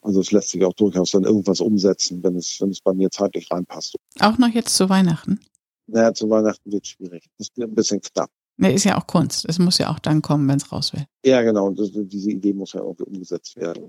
Also 0.02 0.21
es 0.21 0.33
lässt 0.33 0.50
sich 0.50 0.64
auch 0.64 0.73
durchaus 0.73 1.11
dann 1.11 1.25
irgendwas 1.25 1.61
umsetzen, 1.61 2.23
wenn 2.23 2.37
es, 2.37 2.57
wenn 2.61 2.71
es 2.71 2.81
bei 2.81 2.95
mir 2.95 3.11
zeitlich 3.11 3.50
reinpasst. 3.50 3.97
Auch 4.21 4.38
noch 4.38 4.49
jetzt 4.49 4.75
zu 4.75 4.88
Weihnachten? 4.88 5.40
Naja, 5.87 6.14
zu 6.14 6.31
Weihnachten 6.31 6.73
wird 6.73 6.87
schwierig. 6.87 7.25
Das 7.37 7.49
ist 7.49 7.62
ein 7.62 7.75
bisschen 7.75 8.00
knapp. 8.00 8.31
Nee, 8.57 8.75
ist 8.75 8.85
ja 8.85 8.99
auch 8.99 9.07
Kunst. 9.07 9.47
Es 9.49 9.59
muss 9.59 9.79
ja 9.79 9.90
auch 9.90 9.99
dann 9.99 10.21
kommen, 10.21 10.47
wenn 10.49 10.59
es 10.59 10.71
raus 10.71 10.93
will. 10.93 11.07
Ja, 11.25 11.43
genau. 11.43 11.69
Und 11.69 11.79
das, 11.79 11.90
diese 11.95 12.31
Idee 12.31 12.52
muss 12.52 12.75
ja 12.75 12.81
irgendwie 12.81 13.05
umgesetzt 13.05 13.57
werden. 13.57 13.85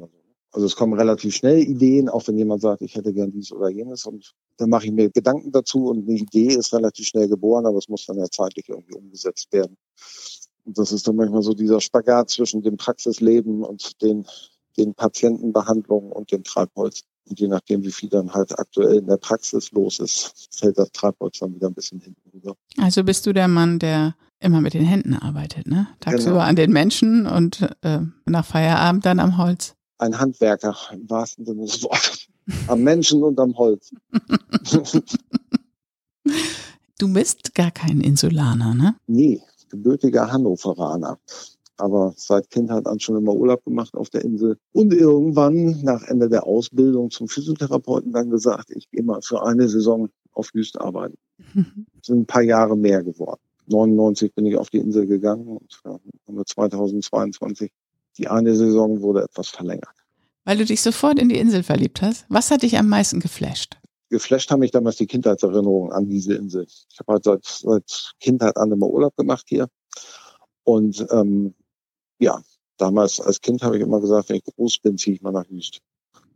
Also 0.53 0.65
es 0.65 0.75
kommen 0.75 0.93
relativ 0.93 1.33
schnell 1.35 1.59
Ideen, 1.59 2.09
auch 2.09 2.27
wenn 2.27 2.37
jemand 2.37 2.61
sagt, 2.61 2.81
ich 2.81 2.95
hätte 2.95 3.13
gern 3.13 3.31
dies 3.31 3.51
oder 3.51 3.69
jenes. 3.69 4.05
Und 4.05 4.33
dann 4.57 4.69
mache 4.69 4.85
ich 4.85 4.91
mir 4.91 5.09
Gedanken 5.09 5.51
dazu 5.51 5.87
und 5.87 6.07
eine 6.07 6.17
Idee 6.17 6.47
ist 6.47 6.73
relativ 6.73 7.07
schnell 7.07 7.29
geboren, 7.29 7.65
aber 7.65 7.77
es 7.77 7.87
muss 7.87 8.05
dann 8.05 8.17
ja 8.17 8.25
zeitlich 8.29 8.67
irgendwie 8.67 8.95
umgesetzt 8.95 9.47
werden. 9.51 9.77
Und 10.65 10.77
das 10.77 10.91
ist 10.91 11.07
dann 11.07 11.15
manchmal 11.15 11.41
so 11.41 11.53
dieser 11.53 11.79
Spagat 11.79 12.29
zwischen 12.29 12.61
dem 12.61 12.77
Praxisleben 12.77 13.63
und 13.63 14.01
den, 14.01 14.25
den 14.77 14.93
Patientenbehandlungen 14.93 16.11
und 16.11 16.31
dem 16.31 16.43
Treibholz. 16.43 17.03
Und 17.29 17.39
je 17.39 17.47
nachdem, 17.47 17.83
wie 17.83 17.91
viel 17.91 18.09
dann 18.09 18.33
halt 18.33 18.57
aktuell 18.59 18.97
in 18.97 19.07
der 19.07 19.17
Praxis 19.17 19.71
los 19.71 19.99
ist, 19.99 20.49
fällt 20.51 20.77
das 20.77 20.91
Treibholz 20.91 21.39
dann 21.39 21.55
wieder 21.55 21.67
ein 21.67 21.73
bisschen 21.73 22.01
hinten 22.01 22.29
rüber. 22.33 22.55
Also 22.77 23.03
bist 23.03 23.25
du 23.25 23.33
der 23.33 23.47
Mann, 23.47 23.79
der 23.79 24.15
immer 24.39 24.59
mit 24.59 24.73
den 24.73 24.83
Händen 24.83 25.13
arbeitet, 25.13 25.67
ne? 25.67 25.87
Tagsüber 25.99 26.31
Genau. 26.31 26.43
an 26.45 26.55
den 26.55 26.71
Menschen 26.71 27.27
und 27.27 27.69
äh, 27.83 27.99
nach 28.25 28.45
Feierabend 28.45 29.05
dann 29.05 29.19
am 29.19 29.37
Holz. 29.37 29.75
Ein 30.01 30.19
Handwerker 30.19 30.75
im 30.91 31.07
wahrsten 31.07 31.45
Sinne 31.45 31.61
des 31.61 31.83
Wortes. 31.83 32.27
Am 32.67 32.81
Menschen 32.81 33.21
und 33.23 33.39
am 33.39 33.55
Holz. 33.55 33.91
Du 36.97 37.11
bist 37.11 37.55
gar 37.55 37.71
kein 37.71 37.99
Insulaner, 37.99 38.75
ne? 38.75 38.95
Nee, 39.07 39.41
gebürtiger 39.71 40.31
Hannoveraner. 40.31 41.17
Aber 41.77 42.13
seit 42.15 42.51
Kindheit 42.51 42.85
an 42.85 42.99
schon 42.99 43.17
immer 43.17 43.33
Urlaub 43.33 43.65
gemacht 43.65 43.95
auf 43.95 44.11
der 44.11 44.23
Insel. 44.23 44.59
Und 44.71 44.93
irgendwann 44.93 45.81
nach 45.81 46.03
Ende 46.03 46.29
der 46.29 46.45
Ausbildung 46.45 47.09
zum 47.09 47.27
Physiotherapeuten 47.27 48.11
dann 48.11 48.29
gesagt, 48.29 48.69
ich 48.69 48.87
gehe 48.91 49.01
mal 49.01 49.23
für 49.23 49.43
eine 49.43 49.67
Saison 49.67 50.09
auf 50.31 50.53
Wüst 50.53 50.79
arbeiten. 50.79 51.17
Sind 52.03 52.19
ein 52.19 52.25
paar 52.27 52.43
Jahre 52.43 52.77
mehr 52.77 53.01
geworden. 53.01 53.41
99 53.65 54.35
bin 54.35 54.45
ich 54.45 54.57
auf 54.57 54.69
die 54.69 54.77
Insel 54.77 55.07
gegangen 55.07 55.47
und 55.47 55.81
ja, 55.83 55.93
haben 55.93 56.37
wir 56.37 56.45
2022. 56.45 57.71
Die 58.17 58.27
eine 58.27 58.55
Saison 58.55 59.01
wurde 59.01 59.23
etwas 59.23 59.49
verlängert. 59.49 59.95
Weil 60.43 60.57
du 60.57 60.65
dich 60.65 60.81
sofort 60.81 61.19
in 61.19 61.29
die 61.29 61.37
Insel 61.37 61.63
verliebt 61.63 62.01
hast. 62.01 62.25
Was 62.29 62.51
hat 62.51 62.63
dich 62.63 62.77
am 62.77 62.89
meisten 62.89 63.19
geflasht? 63.19 63.81
geflasht 64.11 64.51
haben 64.51 64.59
mich 64.59 64.71
damals 64.71 64.97
die 64.97 65.07
Kindheitserinnerungen 65.07 65.91
an 65.91 66.07
diese 66.07 66.35
Insel. 66.35 66.67
Ich 66.67 66.99
habe 66.99 67.13
halt 67.13 67.23
seit, 67.23 67.45
seit 67.45 68.13
Kindheit 68.19 68.57
an 68.57 68.71
immer 68.71 68.87
Urlaub 68.87 69.15
gemacht 69.15 69.45
hier. 69.47 69.67
Und 70.63 71.07
ähm, 71.11 71.55
ja, 72.19 72.39
damals 72.77 73.19
als 73.19 73.41
Kind 73.41 73.63
habe 73.63 73.77
ich 73.77 73.81
immer 73.81 73.99
gesagt, 73.99 74.29
wenn 74.29 74.35
ich 74.35 74.43
groß 74.43 74.79
bin, 74.79 74.97
ziehe 74.97 75.15
ich 75.15 75.21
mal 75.21 75.31
nach 75.31 75.49
Wüst. 75.49 75.79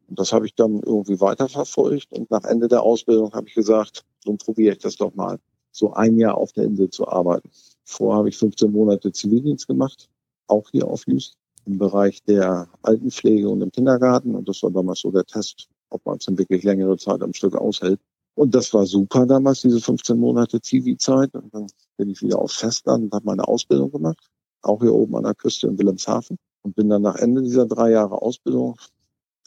Und 0.08 0.18
das 0.18 0.32
habe 0.32 0.46
ich 0.46 0.56
dann 0.56 0.82
irgendwie 0.84 1.20
weiterverfolgt. 1.20 2.12
Und 2.12 2.32
nach 2.32 2.44
Ende 2.46 2.68
der 2.68 2.82
Ausbildung 2.82 3.34
habe 3.34 3.48
ich 3.48 3.54
gesagt, 3.54 4.04
nun 4.26 4.38
probiere 4.38 4.74
ich 4.74 4.80
das 4.80 4.96
doch 4.96 5.14
mal, 5.14 5.38
so 5.72 5.94
ein 5.94 6.18
Jahr 6.18 6.38
auf 6.38 6.54
der 6.54 6.64
Insel 6.64 6.90
zu 6.90 7.08
arbeiten. 7.08 7.50
Vorher 7.84 8.20
habe 8.20 8.30
ich 8.30 8.38
15 8.38 8.72
Monate 8.72 9.12
Zivildienst 9.12 9.68
gemacht, 9.68 10.10
auch 10.48 10.70
hier 10.72 10.88
auf 10.88 11.06
Wüst, 11.08 11.36
im 11.66 11.78
Bereich 11.78 12.24
der 12.24 12.68
Altenpflege 12.82 13.50
und 13.50 13.62
im 13.62 13.72
Kindergarten. 13.72 14.36
Und 14.36 14.48
das 14.48 14.62
war 14.64 14.72
damals 14.72 15.00
so 15.00 15.12
der 15.12 15.26
Test, 15.26 15.68
ob 15.90 16.06
man 16.06 16.18
es 16.18 16.26
dann 16.26 16.38
wirklich 16.38 16.64
längere 16.64 16.98
Zeit 16.98 17.22
am 17.22 17.34
Stück 17.34 17.56
aushält. 17.56 18.00
Und 18.36 18.54
das 18.54 18.74
war 18.74 18.86
super 18.86 19.26
damals, 19.26 19.62
diese 19.62 19.80
15 19.80 20.20
Monate 20.20 20.62
Zivi-Zeit. 20.62 21.34
Und 21.34 21.54
dann 21.54 21.68
bin 21.98 22.10
ich 22.10 22.22
wieder 22.22 22.40
aufs 22.40 22.58
Festland 22.58 23.06
und 23.06 23.14
habe 23.14 23.26
meine 23.26 23.48
Ausbildung 23.48 23.92
gemacht, 23.92 24.30
auch 24.62 24.82
hier 24.82 24.94
oben 24.94 25.16
an 25.16 25.24
der 25.24 25.36
Küste 25.36 25.68
in 25.68 25.78
Wilhelmshaven. 25.78 26.38
Und 26.64 26.76
bin 26.76 26.90
dann 26.90 27.04
nach 27.04 27.16
Ende 27.16 27.42
dieser 27.42 27.66
drei 27.66 27.92
Jahre 27.92 28.22
Ausbildung 28.22 28.76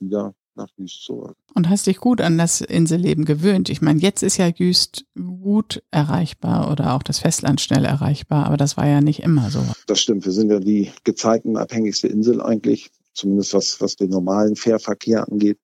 wieder 0.00 0.34
nach 0.58 0.68
Wüst 0.76 1.02
zurück. 1.04 1.36
Und 1.54 1.70
hast 1.70 1.86
dich 1.86 1.98
gut 1.98 2.20
an 2.20 2.36
das 2.36 2.60
Inselleben 2.60 3.24
gewöhnt. 3.24 3.70
Ich 3.70 3.80
meine, 3.80 4.00
jetzt 4.00 4.22
ist 4.22 4.36
ja 4.36 4.48
Jüst 4.48 5.06
gut 5.14 5.82
erreichbar 5.90 6.70
oder 6.70 6.94
auch 6.94 7.02
das 7.02 7.20
Festland 7.20 7.60
schnell 7.60 7.84
erreichbar, 7.84 8.46
aber 8.46 8.56
das 8.56 8.76
war 8.76 8.86
ja 8.86 9.00
nicht 9.00 9.22
immer 9.22 9.50
so. 9.50 9.64
Das 9.86 10.00
stimmt, 10.00 10.26
wir 10.26 10.32
sind 10.32 10.50
ja 10.50 10.60
die 10.60 10.90
gezeitenabhängigste 11.04 12.08
Insel 12.08 12.42
eigentlich, 12.42 12.90
zumindest 13.14 13.54
was, 13.54 13.80
was 13.80 13.96
den 13.96 14.10
normalen 14.10 14.56
Fährverkehr 14.56 15.26
angeht. 15.26 15.58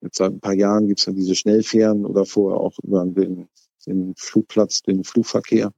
Jetzt 0.00 0.18
seit 0.18 0.32
ein 0.32 0.40
paar 0.40 0.54
Jahren 0.54 0.88
gibt's 0.88 1.06
ja 1.06 1.12
diese 1.12 1.34
Schnellfähren 1.34 2.04
oder 2.04 2.24
vorher 2.24 2.60
auch 2.60 2.74
über 2.82 3.04
den, 3.04 3.48
den 3.86 4.14
Flugplatz, 4.16 4.82
den 4.82 5.04
Flugverkehr. 5.04 5.72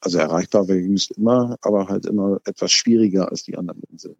Also 0.00 0.18
erreichbar 0.18 0.68
wäre 0.68 0.78
Jüst 0.78 1.12
immer, 1.12 1.56
aber 1.60 1.88
halt 1.88 2.06
immer 2.06 2.38
etwas 2.44 2.72
schwieriger 2.72 3.30
als 3.30 3.42
die 3.42 3.56
anderen 3.58 3.82
Inseln. 3.90 4.16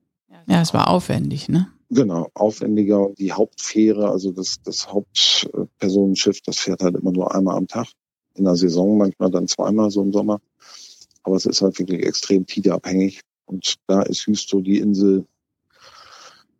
Ja, 0.46 0.62
es 0.62 0.74
war 0.74 0.88
aufwendig, 0.88 1.48
ne? 1.48 1.68
Genau, 1.90 2.28
aufwendiger. 2.34 3.10
Die 3.18 3.32
Hauptfähre, 3.32 4.10
also 4.10 4.30
das, 4.30 4.60
das 4.62 4.92
Hauptpersonenschiff, 4.92 6.42
das 6.42 6.58
fährt 6.58 6.82
halt 6.82 6.96
immer 6.96 7.12
nur 7.12 7.34
einmal 7.34 7.56
am 7.56 7.66
Tag. 7.66 7.88
In 8.34 8.44
der 8.44 8.56
Saison 8.56 8.98
manchmal 8.98 9.30
dann 9.30 9.48
zweimal 9.48 9.90
so 9.90 10.02
im 10.02 10.12
Sommer. 10.12 10.40
Aber 11.22 11.36
es 11.36 11.46
ist 11.46 11.62
halt 11.62 11.78
wirklich 11.78 12.04
extrem 12.04 12.46
tideabhängig. 12.46 13.22
Und 13.46 13.76
da 13.86 14.02
ist 14.02 14.26
Hüst 14.26 14.48
so 14.50 14.60
die 14.60 14.78
Insel, 14.78 15.26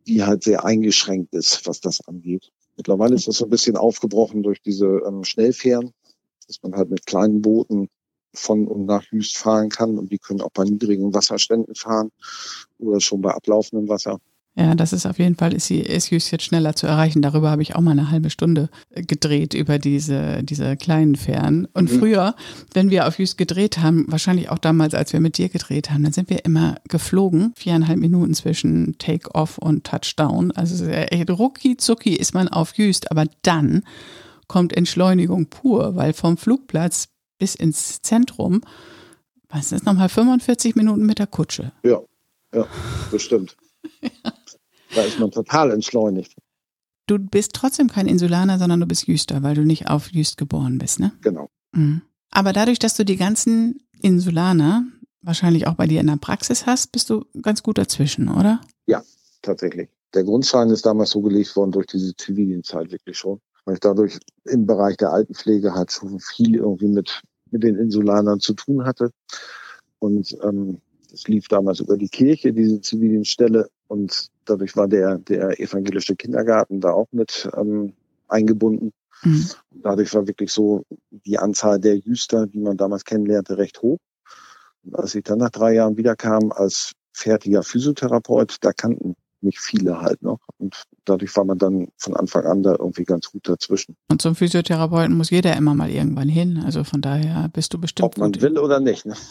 die 0.07 0.23
halt 0.23 0.43
sehr 0.43 0.65
eingeschränkt 0.65 1.33
ist, 1.35 1.65
was 1.67 1.79
das 1.79 2.05
angeht. 2.07 2.51
Mittlerweile 2.75 3.15
ist 3.15 3.27
das 3.27 3.37
so 3.37 3.45
ein 3.45 3.51
bisschen 3.51 3.77
aufgebrochen 3.77 4.41
durch 4.41 4.61
diese 4.61 5.01
ähm, 5.05 5.23
Schnellfähren, 5.23 5.93
dass 6.47 6.61
man 6.63 6.75
halt 6.75 6.89
mit 6.89 7.05
kleinen 7.05 7.41
Booten 7.41 7.89
von 8.33 8.67
und 8.67 8.85
nach 8.85 9.03
Hüst 9.11 9.37
fahren 9.37 9.69
kann 9.69 9.97
und 9.97 10.11
die 10.11 10.17
können 10.19 10.41
auch 10.41 10.51
bei 10.51 10.63
niedrigen 10.63 11.13
Wasserständen 11.13 11.75
fahren 11.75 12.11
oder 12.77 12.99
schon 12.99 13.21
bei 13.21 13.31
ablaufendem 13.31 13.89
Wasser. 13.89 14.19
Ja, 14.55 14.75
das 14.75 14.91
ist 14.91 15.05
auf 15.05 15.19
jeden 15.19 15.35
Fall, 15.35 15.53
ist, 15.53 15.71
ist 15.71 16.09
Jüst 16.09 16.31
jetzt 16.31 16.43
schneller 16.43 16.75
zu 16.75 16.85
erreichen. 16.85 17.21
Darüber 17.21 17.49
habe 17.49 17.61
ich 17.61 17.75
auch 17.75 17.81
mal 17.81 17.91
eine 17.91 18.11
halbe 18.11 18.29
Stunde 18.29 18.69
äh, 18.89 19.03
gedreht, 19.03 19.53
über 19.53 19.79
diese, 19.79 20.43
diese 20.43 20.75
kleinen 20.75 21.15
Fähren. 21.15 21.65
Und 21.73 21.89
Mhm. 21.89 21.99
früher, 21.99 22.35
wenn 22.73 22.89
wir 22.89 23.07
auf 23.07 23.19
Jüst 23.19 23.37
gedreht 23.37 23.77
haben, 23.77 24.05
wahrscheinlich 24.09 24.49
auch 24.49 24.57
damals, 24.57 24.95
als 24.95 25.13
wir 25.13 25.21
mit 25.21 25.37
dir 25.37 25.47
gedreht 25.47 25.91
haben, 25.91 26.03
dann 26.03 26.11
sind 26.11 26.29
wir 26.29 26.43
immer 26.43 26.75
geflogen, 26.89 27.53
viereinhalb 27.55 27.99
Minuten 27.99 28.33
zwischen 28.33 28.97
Take-Off 28.97 29.59
und 29.59 29.85
Touchdown. 29.85 30.51
Also 30.51 30.85
rucki 31.31 31.77
zucki 31.77 32.15
ist 32.15 32.33
man 32.33 32.49
auf 32.49 32.77
Jüst, 32.77 33.11
aber 33.11 33.25
dann 33.43 33.83
kommt 34.47 34.75
Entschleunigung 34.75 35.45
pur, 35.45 35.95
weil 35.95 36.11
vom 36.11 36.35
Flugplatz 36.35 37.07
bis 37.39 37.55
ins 37.55 38.01
Zentrum, 38.01 38.61
was 39.49 39.71
ist 39.71 39.85
nochmal 39.85 40.09
45 40.09 40.75
Minuten 40.75 41.05
mit 41.05 41.17
der 41.17 41.27
Kutsche. 41.27 41.71
Ja, 41.83 42.01
ja, 42.53 42.67
bestimmt. 43.11 43.57
Da 44.95 45.03
ist 45.03 45.19
man 45.19 45.29
total 45.29 45.69
entschleunigt. 45.69 46.35
Du 47.05 47.19
bist 47.19 47.53
trotzdem 47.53 47.89
kein 47.89 48.07
Insulaner, 48.07 48.57
sondern 48.57 48.79
du 48.79 48.87
bist 48.87 49.07
Jüster, 49.07 49.43
weil 49.43 49.53
du 49.55 49.63
nicht 49.63 49.87
auf 49.87 50.11
Jüst 50.11 50.37
geboren 50.37 50.79
bist, 50.79 50.99
ne? 50.99 51.11
Genau. 51.21 51.49
Mhm. 51.73 52.01
Aber 52.31 52.53
dadurch, 52.53 52.79
dass 52.79 52.95
du 52.95 53.05
die 53.05 53.15
ganzen 53.15 53.81
Insulaner 54.01 54.85
wahrscheinlich 55.21 55.67
auch 55.67 55.75
bei 55.75 55.87
dir 55.87 56.01
in 56.01 56.07
der 56.07 56.15
Praxis 56.17 56.65
hast, 56.65 56.91
bist 56.91 57.09
du 57.09 57.25
ganz 57.41 57.63
gut 57.63 57.77
dazwischen, 57.77 58.29
oder? 58.29 58.61
tatsächlich. 59.41 59.89
Der 60.13 60.23
Grundstein 60.23 60.69
ist 60.69 60.85
damals 60.85 61.11
so 61.11 61.21
gelegt 61.21 61.55
worden 61.55 61.71
durch 61.71 61.87
diese 61.87 62.15
Zivildienstzeit 62.15 62.91
wirklich 62.91 63.17
schon. 63.17 63.39
Weil 63.65 63.75
ich 63.75 63.79
dadurch 63.79 64.19
im 64.45 64.65
Bereich 64.65 64.97
der 64.97 65.11
Altenpflege 65.11 65.73
halt 65.73 65.91
schon 65.91 66.19
viel 66.19 66.55
irgendwie 66.55 66.87
mit, 66.87 67.21
mit 67.51 67.63
den 67.63 67.75
Insulanern 67.75 68.39
zu 68.39 68.53
tun 68.53 68.85
hatte. 68.85 69.11
Und 69.99 70.37
ähm, 70.43 70.79
es 71.11 71.27
lief 71.27 71.47
damals 71.47 71.79
über 71.79 71.97
die 71.97 72.09
Kirche, 72.09 72.53
diese 72.53 72.81
Zivildienststelle. 72.81 73.69
Und 73.87 74.29
dadurch 74.45 74.75
war 74.75 74.87
der, 74.87 75.17
der 75.17 75.59
evangelische 75.59 76.15
Kindergarten 76.15 76.81
da 76.81 76.91
auch 76.91 77.07
mit 77.11 77.49
ähm, 77.57 77.93
eingebunden. 78.27 78.91
Mhm. 79.23 79.49
Dadurch 79.71 80.13
war 80.13 80.27
wirklich 80.27 80.51
so 80.51 80.85
die 81.09 81.37
Anzahl 81.37 81.79
der 81.79 81.97
Jüster, 81.97 82.47
die 82.47 82.59
man 82.59 82.77
damals 82.77 83.03
kennenlernte, 83.03 83.57
recht 83.57 83.81
hoch. 83.81 83.97
Und 84.83 84.95
als 84.95 85.15
ich 85.15 85.23
dann 85.23 85.39
nach 85.39 85.49
drei 85.49 85.73
Jahren 85.73 85.97
wiederkam 85.97 86.51
als 86.51 86.93
fertiger 87.11 87.63
Physiotherapeut, 87.63 88.57
da 88.61 88.71
kannten 88.71 89.15
mich 89.43 89.59
viele 89.59 90.01
halt 90.01 90.21
noch. 90.21 90.39
Und 90.57 90.83
dadurch 91.05 91.35
war 91.35 91.45
man 91.45 91.57
dann 91.57 91.87
von 91.97 92.15
Anfang 92.15 92.45
an 92.45 92.63
da 92.63 92.75
irgendwie 92.77 93.03
ganz 93.03 93.31
gut 93.31 93.47
dazwischen. 93.47 93.95
Und 94.09 94.21
zum 94.21 94.35
Physiotherapeuten 94.35 95.15
muss 95.15 95.29
jeder 95.29 95.55
immer 95.55 95.73
mal 95.73 95.89
irgendwann 95.89 96.29
hin. 96.29 96.61
Also 96.63 96.83
von 96.83 97.01
daher 97.01 97.49
bist 97.53 97.73
du 97.73 97.79
bestimmt 97.79 98.05
Ob 98.05 98.17
man 98.17 98.41
will 98.41 98.57
oder 98.57 98.79
nicht. 98.79 99.05
Ne? 99.05 99.15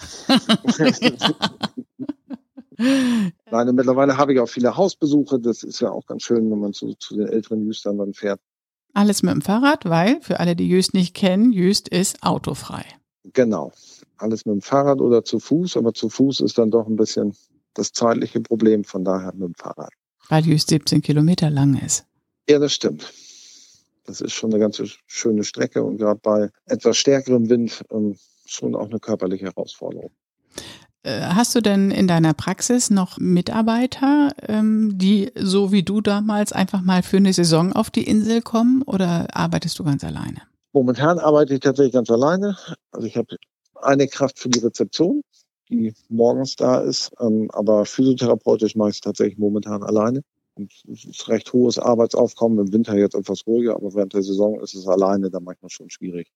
Nein, 3.50 3.68
und 3.68 3.74
mittlerweile 3.74 4.16
habe 4.16 4.32
ich 4.32 4.40
auch 4.40 4.48
viele 4.48 4.76
Hausbesuche. 4.76 5.40
Das 5.40 5.62
ist 5.62 5.80
ja 5.80 5.90
auch 5.90 6.06
ganz 6.06 6.22
schön, 6.22 6.50
wenn 6.50 6.60
man 6.60 6.72
zu, 6.72 6.94
zu 6.94 7.16
den 7.16 7.26
älteren 7.26 7.64
Jüstern 7.64 7.98
dann 7.98 8.14
fährt. 8.14 8.40
Alles 8.94 9.22
mit 9.22 9.32
dem 9.32 9.42
Fahrrad, 9.42 9.84
weil 9.84 10.20
für 10.22 10.40
alle, 10.40 10.56
die 10.56 10.68
Jüst 10.68 10.94
nicht 10.94 11.14
kennen, 11.14 11.52
Jüst 11.52 11.88
ist 11.88 12.22
autofrei. 12.22 12.84
Genau. 13.32 13.72
Alles 14.16 14.46
mit 14.46 14.54
dem 14.54 14.62
Fahrrad 14.62 15.00
oder 15.00 15.24
zu 15.24 15.38
Fuß, 15.38 15.76
aber 15.76 15.92
zu 15.92 16.08
Fuß 16.08 16.40
ist 16.40 16.58
dann 16.58 16.70
doch 16.70 16.86
ein 16.86 16.96
bisschen 16.96 17.36
das 17.74 17.92
zeitliche 17.92 18.40
Problem, 18.40 18.84
von 18.84 19.04
daher 19.04 19.32
mit 19.34 19.48
dem 19.48 19.54
Fahrrad. 19.54 19.92
Weil 20.28 20.46
Jüst 20.46 20.68
17 20.68 21.02
Kilometer 21.02 21.50
lang 21.50 21.80
ist. 21.80 22.04
Ja, 22.48 22.58
das 22.58 22.72
stimmt. 22.72 23.12
Das 24.06 24.20
ist 24.20 24.32
schon 24.32 24.52
eine 24.52 24.60
ganz 24.60 24.82
schöne 25.06 25.44
Strecke 25.44 25.82
und 25.82 25.98
gerade 25.98 26.20
bei 26.22 26.50
etwas 26.66 26.96
stärkerem 26.96 27.50
Wind 27.50 27.84
ähm, 27.90 28.16
schon 28.46 28.74
auch 28.74 28.88
eine 28.88 29.00
körperliche 29.00 29.44
Herausforderung. 29.44 30.10
Äh, 31.02 31.20
hast 31.20 31.54
du 31.54 31.60
denn 31.60 31.90
in 31.90 32.08
deiner 32.08 32.34
Praxis 32.34 32.90
noch 32.90 33.18
Mitarbeiter, 33.18 34.32
ähm, 34.46 34.98
die 34.98 35.30
so 35.36 35.72
wie 35.72 35.82
du 35.82 36.00
damals 36.00 36.52
einfach 36.52 36.82
mal 36.82 37.02
für 37.02 37.18
eine 37.18 37.32
Saison 37.32 37.72
auf 37.72 37.90
die 37.90 38.04
Insel 38.04 38.42
kommen 38.42 38.82
oder 38.82 39.28
arbeitest 39.32 39.78
du 39.78 39.84
ganz 39.84 40.02
alleine? 40.04 40.42
Momentan 40.72 41.18
arbeite 41.18 41.54
ich 41.54 41.60
tatsächlich 41.60 41.92
ganz 41.92 42.10
alleine. 42.10 42.56
Also 42.90 43.06
ich 43.06 43.16
habe 43.16 43.36
eine 43.80 44.08
Kraft 44.08 44.38
für 44.38 44.48
die 44.48 44.58
Rezeption, 44.58 45.22
die 45.68 45.94
morgens 46.08 46.56
da 46.56 46.80
ist, 46.80 47.12
ähm, 47.20 47.50
aber 47.52 47.84
physiotherapeutisch 47.84 48.74
mache 48.76 48.90
ich 48.90 48.96
es 48.96 49.00
tatsächlich 49.00 49.38
momentan 49.38 49.82
alleine. 49.82 50.22
Und 50.54 50.72
es 50.92 51.04
ist 51.04 51.28
recht 51.28 51.52
hohes 51.52 51.78
Arbeitsaufkommen, 51.78 52.58
im 52.58 52.72
Winter 52.72 52.96
jetzt 52.96 53.14
etwas 53.14 53.46
ruhiger, 53.46 53.76
aber 53.76 53.94
während 53.94 54.12
der 54.14 54.22
Saison 54.22 54.60
ist 54.60 54.74
es 54.74 54.86
alleine 54.86 55.30
dann 55.30 55.44
manchmal 55.44 55.70
schon 55.70 55.88
schwierig. 55.88 56.32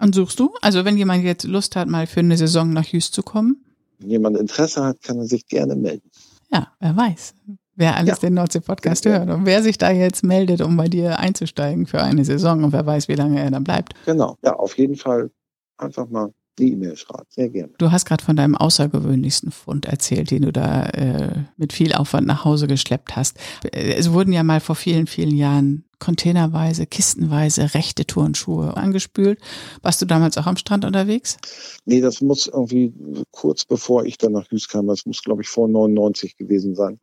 Und 0.00 0.14
suchst 0.14 0.38
du? 0.38 0.54
Also 0.62 0.84
wenn 0.84 0.96
jemand 0.96 1.24
jetzt 1.24 1.44
Lust 1.44 1.74
hat, 1.74 1.88
mal 1.88 2.06
für 2.06 2.20
eine 2.20 2.36
Saison 2.36 2.72
nach 2.72 2.86
Jüst 2.86 3.14
zu 3.14 3.22
kommen? 3.22 3.64
Wenn 3.98 4.10
jemand 4.10 4.36
Interesse 4.36 4.84
hat, 4.84 5.02
kann 5.02 5.18
er 5.18 5.26
sich 5.26 5.46
gerne 5.46 5.74
melden. 5.74 6.08
Ja, 6.52 6.68
wer 6.78 6.96
weiß. 6.96 7.34
Wer 7.74 7.96
alles 7.96 8.20
ja. 8.20 8.28
den 8.28 8.34
Nordsee-Podcast 8.34 9.04
ja. 9.04 9.18
hört 9.18 9.30
und 9.30 9.46
wer 9.46 9.62
sich 9.62 9.78
da 9.78 9.90
jetzt 9.90 10.24
meldet, 10.24 10.60
um 10.62 10.76
bei 10.76 10.88
dir 10.88 11.18
einzusteigen 11.18 11.86
für 11.86 12.02
eine 12.02 12.24
Saison 12.24 12.64
und 12.64 12.72
wer 12.72 12.86
weiß, 12.86 13.08
wie 13.08 13.14
lange 13.14 13.40
er 13.40 13.50
dann 13.50 13.64
bleibt. 13.64 13.94
Genau, 14.04 14.36
ja, 14.42 14.54
auf 14.54 14.76
jeden 14.78 14.96
Fall 14.96 15.30
einfach 15.76 16.08
mal 16.08 16.32
die 16.58 16.72
E-Mail 16.72 16.96
schreibt. 16.96 17.32
Sehr 17.32 17.48
gerne. 17.48 17.72
Du 17.78 17.90
hast 17.90 18.04
gerade 18.04 18.24
von 18.24 18.36
deinem 18.36 18.56
außergewöhnlichsten 18.56 19.50
Fund 19.50 19.86
erzählt, 19.86 20.30
den 20.30 20.42
du 20.42 20.52
da 20.52 20.84
äh, 20.86 21.44
mit 21.56 21.72
viel 21.72 21.92
Aufwand 21.92 22.26
nach 22.26 22.44
Hause 22.44 22.66
geschleppt 22.66 23.16
hast. 23.16 23.38
Es 23.72 24.12
wurden 24.12 24.32
ja 24.32 24.42
mal 24.42 24.60
vor 24.60 24.76
vielen, 24.76 25.06
vielen 25.06 25.36
Jahren 25.36 25.84
containerweise, 25.98 26.86
kistenweise 26.86 27.74
rechte 27.74 28.06
Turnschuhe 28.06 28.76
angespült. 28.76 29.40
Warst 29.82 30.00
du 30.00 30.06
damals 30.06 30.38
auch 30.38 30.46
am 30.46 30.56
Strand 30.56 30.84
unterwegs? 30.84 31.36
Nee, 31.84 32.00
das 32.00 32.20
muss 32.20 32.46
irgendwie 32.46 32.92
kurz 33.30 33.64
bevor 33.64 34.04
ich 34.04 34.18
dann 34.18 34.32
nach 34.32 34.50
Hüß 34.50 34.68
kam, 34.68 34.86
das 34.86 35.06
muss 35.06 35.22
glaube 35.22 35.42
ich 35.42 35.48
vor 35.48 35.68
99 35.68 36.36
gewesen 36.36 36.74
sein. 36.74 37.00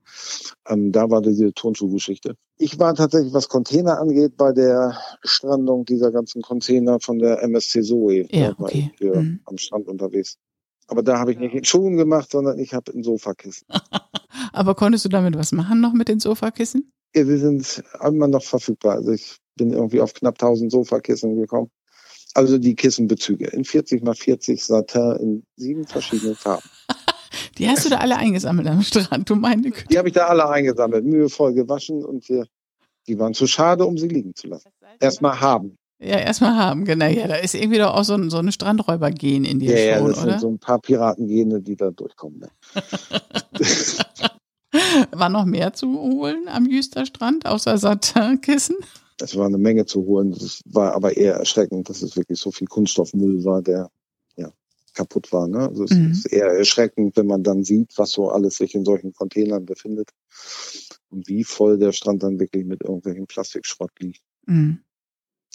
Ähm, 0.68 0.92
da 0.92 1.10
war 1.10 1.22
diese 1.22 1.54
Turnschuhgeschichte. 1.54 2.36
Ich 2.58 2.80
war 2.80 2.96
tatsächlich, 2.96 3.34
was 3.34 3.50
Container 3.50 4.00
angeht, 4.00 4.38
bei 4.38 4.54
der 4.54 4.98
Strandung 5.24 5.86
dieser 5.86 6.12
ganzen 6.12 6.42
Container 6.42 7.00
von 7.02 7.20
der 7.20 7.44
MSC 7.44 7.82
Zoe. 7.82 8.28
Ja, 8.32 8.56
okay. 8.58 8.92
Ich, 8.96 9.02
äh, 9.02 9.18
mhm. 9.18 9.42
am 9.46 9.58
Strand 9.58 9.88
unterwegs. 9.88 10.38
Aber 10.88 11.04
da 11.04 11.20
habe 11.20 11.32
ich 11.32 11.40
nicht 11.40 11.56
in 11.56 11.66
Schuhen 11.66 11.98
gemacht, 11.98 12.32
sondern 12.32 12.60
ich 12.60 12.74
habe 12.74 12.94
ein 12.94 13.04
Sofakissen. 13.04 13.68
Aber 14.54 14.76
konntest 14.76 15.06
du 15.06 15.10
damit 15.10 15.38
was 15.38 15.52
machen 15.52 15.82
noch 15.82 15.94
mit 15.94 16.08
den 16.08 16.20
Sofakissen? 16.20 16.92
Wir 17.16 17.38
sind 17.38 17.84
immer 18.04 18.28
noch 18.28 18.44
verfügbar. 18.44 18.96
Also 18.96 19.12
ich 19.12 19.38
bin 19.56 19.72
irgendwie 19.72 20.02
auf 20.02 20.14
knapp 20.14 20.36
1000 20.36 20.72
Sofakissen 20.72 21.36
gekommen. 21.38 21.72
Also 22.34 22.58
die 22.58 22.76
Kissenbezüge 22.76 23.48
in 23.48 23.64
40 23.64 24.04
mal 24.04 24.14
40 24.14 24.64
Satin 24.64 25.16
in 25.22 25.44
sieben 25.56 25.88
verschiedenen 25.88 26.36
Farben. 26.36 26.70
Die 27.58 27.70
hast 27.70 27.86
du 27.86 27.90
da 27.90 27.98
alle 27.98 28.18
eingesammelt 28.18 28.68
am 28.68 28.82
Strand, 28.82 29.30
du 29.30 29.36
meine 29.36 29.62
Güte. 29.62 29.88
Die 29.90 29.98
habe 29.98 30.10
ich 30.10 30.14
da 30.14 30.28
alle 30.28 30.50
eingesammelt, 30.50 31.06
mühevoll 31.06 31.54
gewaschen 31.54 32.04
und 32.04 32.28
wir, 32.28 32.46
die 33.08 33.18
waren 33.18 33.34
zu 33.34 33.48
schade, 33.48 33.86
um 33.86 33.98
sie 33.98 34.10
liegen 34.10 34.36
zu 34.36 34.48
lassen. 34.48 34.70
Erstmal 35.00 35.40
haben. 35.40 35.78
Ja, 36.00 36.18
erstmal 36.18 36.58
haben, 36.58 36.84
genau. 36.84 37.06
Ja, 37.06 37.28
da 37.28 37.36
ist 37.36 37.56
irgendwie 37.56 37.78
doch 37.78 37.94
auch 37.94 38.04
so 38.04 38.16
ein, 38.16 38.30
so 38.30 38.38
ein 38.38 38.52
Strandräuber-Gen 38.52 39.46
in 39.46 39.60
dir 39.60 39.80
ja, 39.80 39.98
schon, 39.98 40.08
ja, 40.08 40.12
das 40.12 40.24
oder? 40.24 40.32
sind 40.32 40.42
so 40.42 40.50
ein 40.50 40.60
paar 40.60 40.80
Piratengene, 40.80 41.62
die 41.62 41.78
da 41.78 41.92
durchkommen. 41.92 42.40
Ne? 42.40 42.50
War 45.12 45.30
noch 45.30 45.46
mehr 45.46 45.74
zu 45.74 46.00
holen 46.00 46.48
am 46.48 46.66
Jüsterstrand, 46.66 47.46
außer 47.46 47.78
Satinkissen? 47.78 48.78
Es 49.22 49.36
war 49.38 49.46
eine 49.46 49.58
Menge 49.58 49.86
zu 49.86 50.06
holen. 50.06 50.32
Das 50.32 50.62
war 50.66 50.94
aber 50.94 51.16
eher 51.16 51.36
erschreckend, 51.36 51.90
dass 51.90 52.02
es 52.02 52.18
wirklich 52.18 52.40
so 52.40 52.52
viel 52.52 52.68
Kunststoffmüll 52.68 53.46
war, 53.46 53.62
der 53.62 53.90
ja 54.36 54.52
kaputt 54.94 55.32
war. 55.32 55.48
Ne? 55.48 55.60
Also 55.60 55.86
es 55.86 55.92
mhm. 55.92 56.12
ist 56.12 56.26
eher 56.26 56.48
erschreckend, 56.48 57.16
wenn 57.16 57.28
man 57.28 57.44
dann 57.44 57.64
sieht, 57.64 57.98
was 57.98 58.12
so 58.12 58.30
alles 58.30 58.58
sich 58.58 58.76
in 58.76 58.84
solchen 58.84 59.14
Containern 59.14 59.66
befindet 59.66 60.10
und 61.10 61.28
wie 61.30 61.46
voll 61.46 61.78
der 61.78 61.94
Strand 61.94 62.24
dann 62.24 62.40
wirklich 62.40 62.66
mit 62.66 62.82
irgendwelchen 62.82 63.28
Plastikschrott 63.28 63.92
liegt. 64.00 64.22
Mhm. 64.46 64.80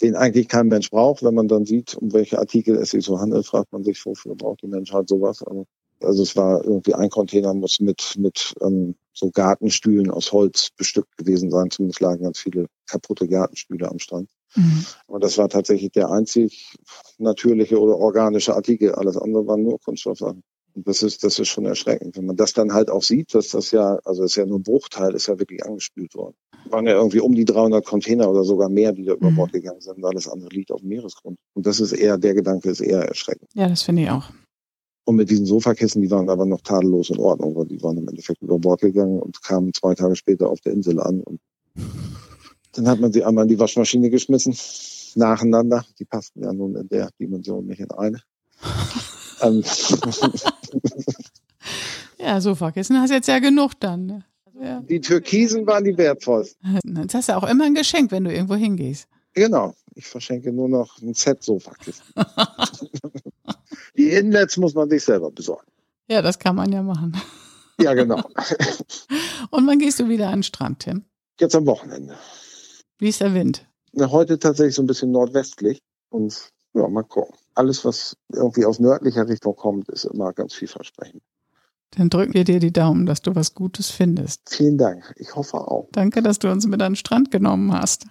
Den 0.01 0.15
eigentlich 0.15 0.47
kein 0.47 0.67
Mensch 0.67 0.89
braucht. 0.89 1.21
Wenn 1.21 1.35
man 1.35 1.47
dann 1.47 1.65
sieht, 1.65 1.93
um 1.95 2.11
welche 2.13 2.39
Artikel 2.39 2.75
es 2.77 2.89
sich 2.89 3.05
so 3.05 3.19
handelt, 3.19 3.45
fragt 3.45 3.71
man 3.71 3.83
sich, 3.83 4.03
wofür 4.03 4.35
braucht 4.35 4.63
die 4.63 4.67
Menschheit 4.67 5.07
sowas? 5.07 5.43
Aber 5.43 5.65
also 6.03 6.23
es 6.23 6.35
war 6.35 6.63
irgendwie 6.63 6.93
ein 6.93 7.09
Container 7.09 7.53
muss 7.53 7.79
mit, 7.79 8.15
mit 8.17 8.53
ähm, 8.61 8.95
so 9.13 9.29
Gartenstühlen 9.31 10.11
aus 10.11 10.31
Holz 10.31 10.69
bestückt 10.75 11.17
gewesen 11.17 11.51
sein. 11.51 11.69
Zumindest 11.69 11.99
lagen 11.99 12.23
ganz 12.23 12.39
viele 12.39 12.67
kaputte 12.87 13.27
Gartenstühle 13.27 13.89
am 13.89 13.99
Strand. 13.99 14.29
Mhm. 14.55 14.85
Aber 15.07 15.19
das 15.19 15.37
war 15.37 15.49
tatsächlich 15.49 15.91
der 15.91 16.09
einzig 16.09 16.75
natürliche 17.17 17.79
oder 17.79 17.97
organische 17.97 18.55
Artikel. 18.55 18.93
Alles 18.93 19.17
andere 19.17 19.47
waren 19.47 19.63
nur 19.63 19.79
Kunststoffsachen. 19.79 20.43
Und 20.73 20.87
das 20.87 21.03
ist, 21.03 21.23
das 21.23 21.37
ist 21.37 21.49
schon 21.49 21.65
erschreckend. 21.65 22.15
Wenn 22.15 22.25
man 22.25 22.37
das 22.37 22.53
dann 22.53 22.73
halt 22.73 22.89
auch 22.89 23.03
sieht, 23.03 23.33
dass 23.35 23.49
das 23.49 23.71
ja, 23.71 23.99
also 24.05 24.23
ist 24.23 24.35
ja 24.35 24.45
nur 24.45 24.59
ein 24.59 24.63
Bruchteil, 24.63 25.13
ist 25.13 25.27
ja 25.27 25.37
wirklich 25.37 25.65
angespült 25.65 26.15
worden. 26.15 26.35
Waren 26.69 26.87
ja 26.87 26.93
irgendwie 26.93 27.19
um 27.19 27.35
die 27.35 27.45
300 27.45 27.85
Container 27.85 28.29
oder 28.29 28.43
sogar 28.43 28.69
mehr, 28.69 28.93
die 28.93 29.03
da 29.03 29.13
über 29.13 29.31
mhm. 29.31 29.35
Bord 29.35 29.51
gegangen 29.51 29.81
sind. 29.81 30.03
Alles 30.05 30.29
andere 30.29 30.49
liegt 30.49 30.71
auf 30.71 30.79
dem 30.79 30.89
Meeresgrund. 30.89 31.37
Und 31.53 31.65
das 31.65 31.79
ist 31.79 31.91
eher, 31.91 32.17
der 32.17 32.33
Gedanke 32.33 32.69
ist 32.69 32.79
eher 32.79 33.01
erschreckend. 33.01 33.49
Ja, 33.53 33.67
das 33.67 33.83
finde 33.83 34.03
ich 34.03 34.09
auch. 34.09 34.29
Und 35.03 35.15
mit 35.15 35.29
diesen 35.29 35.45
Sofakissen, 35.45 36.01
die 36.01 36.11
waren 36.11 36.29
aber 36.29 36.45
noch 36.45 36.61
tadellos 36.61 37.09
in 37.09 37.17
Ordnung, 37.17 37.55
weil 37.55 37.65
die 37.65 37.81
waren 37.81 37.97
im 37.97 38.07
Endeffekt 38.07 38.41
über 38.41 38.59
Bord 38.59 38.81
gegangen 38.81 39.19
und 39.19 39.41
kamen 39.41 39.73
zwei 39.73 39.95
Tage 39.95 40.15
später 40.15 40.49
auf 40.49 40.61
der 40.61 40.73
Insel 40.73 40.99
an. 40.99 41.21
Und 41.21 41.39
dann 42.73 42.87
hat 42.87 42.99
man 42.99 43.11
sie 43.11 43.23
einmal 43.23 43.45
in 43.45 43.49
die 43.49 43.59
Waschmaschine 43.59 44.09
geschmissen, 44.09 44.55
nacheinander. 45.15 45.83
Die 45.99 46.05
passten 46.05 46.43
ja 46.43 46.53
nun 46.53 46.75
in 46.75 46.87
der 46.87 47.09
Dimension 47.19 47.65
nicht 47.65 47.79
in 47.79 47.91
eine. 47.91 48.21
Ähm. 49.43 49.63
ja, 52.19 52.39
Sofakissen 52.39 53.01
hast 53.01 53.09
jetzt 53.09 53.27
ja 53.27 53.39
genug 53.39 53.73
dann. 53.79 54.05
Ne? 54.05 54.23
Ja. 54.61 54.81
Die 54.81 55.01
Türkisen 55.01 55.65
waren 55.65 55.83
die 55.83 55.97
wertvollsten. 55.97 56.79
Das 57.07 57.15
hast 57.15 57.29
du 57.29 57.37
auch 57.37 57.49
immer 57.49 57.65
ein 57.65 57.73
Geschenk, 57.73 58.11
wenn 58.11 58.23
du 58.23 58.31
irgendwo 58.31 58.53
hingehst. 58.53 59.07
Genau. 59.33 59.73
Ich 59.95 60.05
verschenke 60.05 60.51
nur 60.51 60.69
noch 60.69 61.01
ein 61.01 61.15
Set 61.15 61.43
Sofakissen. 61.43 62.03
Die 63.97 64.11
Inlets 64.11 64.57
muss 64.57 64.73
man 64.73 64.89
sich 64.89 65.03
selber 65.03 65.31
besorgen. 65.31 65.67
Ja, 66.07 66.21
das 66.21 66.39
kann 66.39 66.55
man 66.55 66.71
ja 66.71 66.81
machen. 66.81 67.15
Ja, 67.79 67.93
genau. 67.93 68.17
Und 69.49 69.67
wann 69.67 69.79
gehst 69.79 69.99
du 69.99 70.07
wieder 70.07 70.27
an 70.27 70.37
den 70.37 70.43
Strand, 70.43 70.79
Tim? 70.79 71.05
Jetzt 71.39 71.55
am 71.55 71.65
Wochenende. 71.65 72.15
Wie 72.99 73.09
ist 73.09 73.21
der 73.21 73.33
Wind? 73.33 73.67
Na, 73.93 74.11
heute 74.11 74.37
tatsächlich 74.37 74.75
so 74.75 74.83
ein 74.83 74.87
bisschen 74.87 75.11
nordwestlich. 75.11 75.81
Und 76.09 76.51
ja, 76.73 76.87
mal 76.87 77.03
gucken. 77.03 77.35
Alles, 77.55 77.83
was 77.83 78.15
irgendwie 78.31 78.65
aus 78.65 78.79
nördlicher 78.79 79.27
Richtung 79.27 79.55
kommt, 79.55 79.89
ist 79.89 80.05
immer 80.05 80.31
ganz 80.33 80.53
vielversprechend. 80.53 81.23
Dann 81.91 82.09
drücken 82.09 82.33
wir 82.33 82.45
dir 82.45 82.59
die 82.59 82.71
Daumen, 82.71 83.05
dass 83.05 83.21
du 83.21 83.35
was 83.35 83.53
Gutes 83.53 83.89
findest. 83.89 84.41
Vielen 84.49 84.77
Dank. 84.77 85.13
Ich 85.17 85.35
hoffe 85.35 85.57
auch. 85.57 85.89
Danke, 85.91 86.21
dass 86.21 86.39
du 86.39 86.49
uns 86.49 86.65
mit 86.65 86.81
an 86.81 86.93
den 86.93 86.95
Strand 86.95 87.31
genommen 87.31 87.73
hast. 87.73 88.05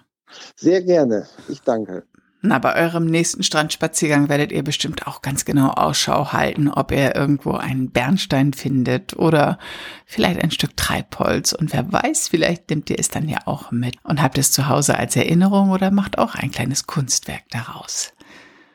Sehr 0.57 0.83
gerne. 0.83 1.27
Ich 1.49 1.63
danke. 1.63 2.05
Na, 2.43 2.59
bei 2.59 2.75
eurem 2.75 3.05
nächsten 3.05 3.43
Strandspaziergang 3.43 4.31
werdet 4.31 4.51
ihr 4.51 4.63
bestimmt 4.63 5.07
auch 5.07 5.21
ganz 5.21 5.45
genau 5.45 5.73
Ausschau 5.73 6.33
halten, 6.33 6.69
ob 6.69 6.91
ihr 6.91 7.15
irgendwo 7.15 7.53
einen 7.53 7.91
Bernstein 7.91 8.55
findet 8.55 9.15
oder 9.15 9.59
vielleicht 10.07 10.43
ein 10.43 10.51
Stück 10.51 10.75
Treibholz. 10.75 11.53
Und 11.53 11.75
wer 11.75 11.93
weiß, 11.93 12.29
vielleicht 12.29 12.71
nehmt 12.71 12.89
ihr 12.89 12.99
es 12.99 13.09
dann 13.09 13.29
ja 13.29 13.41
auch 13.45 13.73
mit 13.73 13.97
und 14.05 14.23
habt 14.23 14.39
es 14.39 14.53
zu 14.53 14.69
Hause 14.69 14.97
als 14.97 15.17
Erinnerung 15.17 15.71
oder 15.71 15.91
macht 15.91 16.17
auch 16.17 16.35
ein 16.35 16.51
kleines 16.51 16.87
Kunstwerk 16.87 17.43
daraus. 17.51 18.15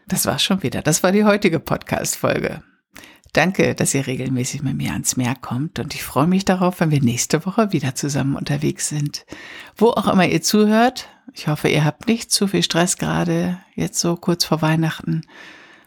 Das 0.08 0.28
war's 0.28 0.44
schon 0.44 0.62
wieder. 0.62 0.84
Das 0.84 1.02
war 1.02 1.12
die 1.12 1.26
heutige 1.26 1.60
Podcast-Folge. 1.60 2.62
Danke, 3.34 3.74
dass 3.74 3.96
ihr 3.96 4.06
regelmäßig 4.06 4.62
mit 4.62 4.78
mir 4.78 4.92
ans 4.94 5.18
Meer 5.18 5.36
kommt 5.36 5.80
und 5.80 5.96
ich 5.96 6.04
freue 6.04 6.28
mich 6.28 6.46
darauf, 6.46 6.80
wenn 6.80 6.92
wir 6.92 7.02
nächste 7.02 7.46
Woche 7.46 7.74
wieder 7.74 7.96
zusammen 7.96 8.36
unterwegs 8.36 8.88
sind. 8.88 9.26
Wo 9.76 9.90
auch 9.90 10.08
immer 10.08 10.28
ihr 10.28 10.42
zuhört, 10.42 11.10
ich 11.34 11.48
hoffe, 11.48 11.68
ihr 11.70 11.84
habt 11.84 12.08
nicht 12.08 12.32
zu 12.32 12.48
viel 12.48 12.64
Stress 12.64 12.98
gerade, 12.98 13.60
jetzt 13.76 14.00
so 14.00 14.16
kurz 14.16 14.46
vor 14.46 14.62
Weihnachten. 14.62 15.24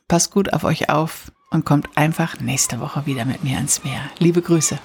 Passt 0.09 0.31
gut 0.31 0.53
auf 0.53 0.65
euch 0.65 0.91
auf 0.91 1.33
und 1.51 1.65
kommt 1.65 1.97
einfach 1.97 2.41
nächste 2.41 2.81
Woche 2.81 3.07
wieder 3.07 3.25
mit 3.25 3.45
mir 3.45 3.57
ans 3.57 3.85
Meer. 3.85 4.01
Liebe 4.19 4.43
Grüße. 4.43 4.79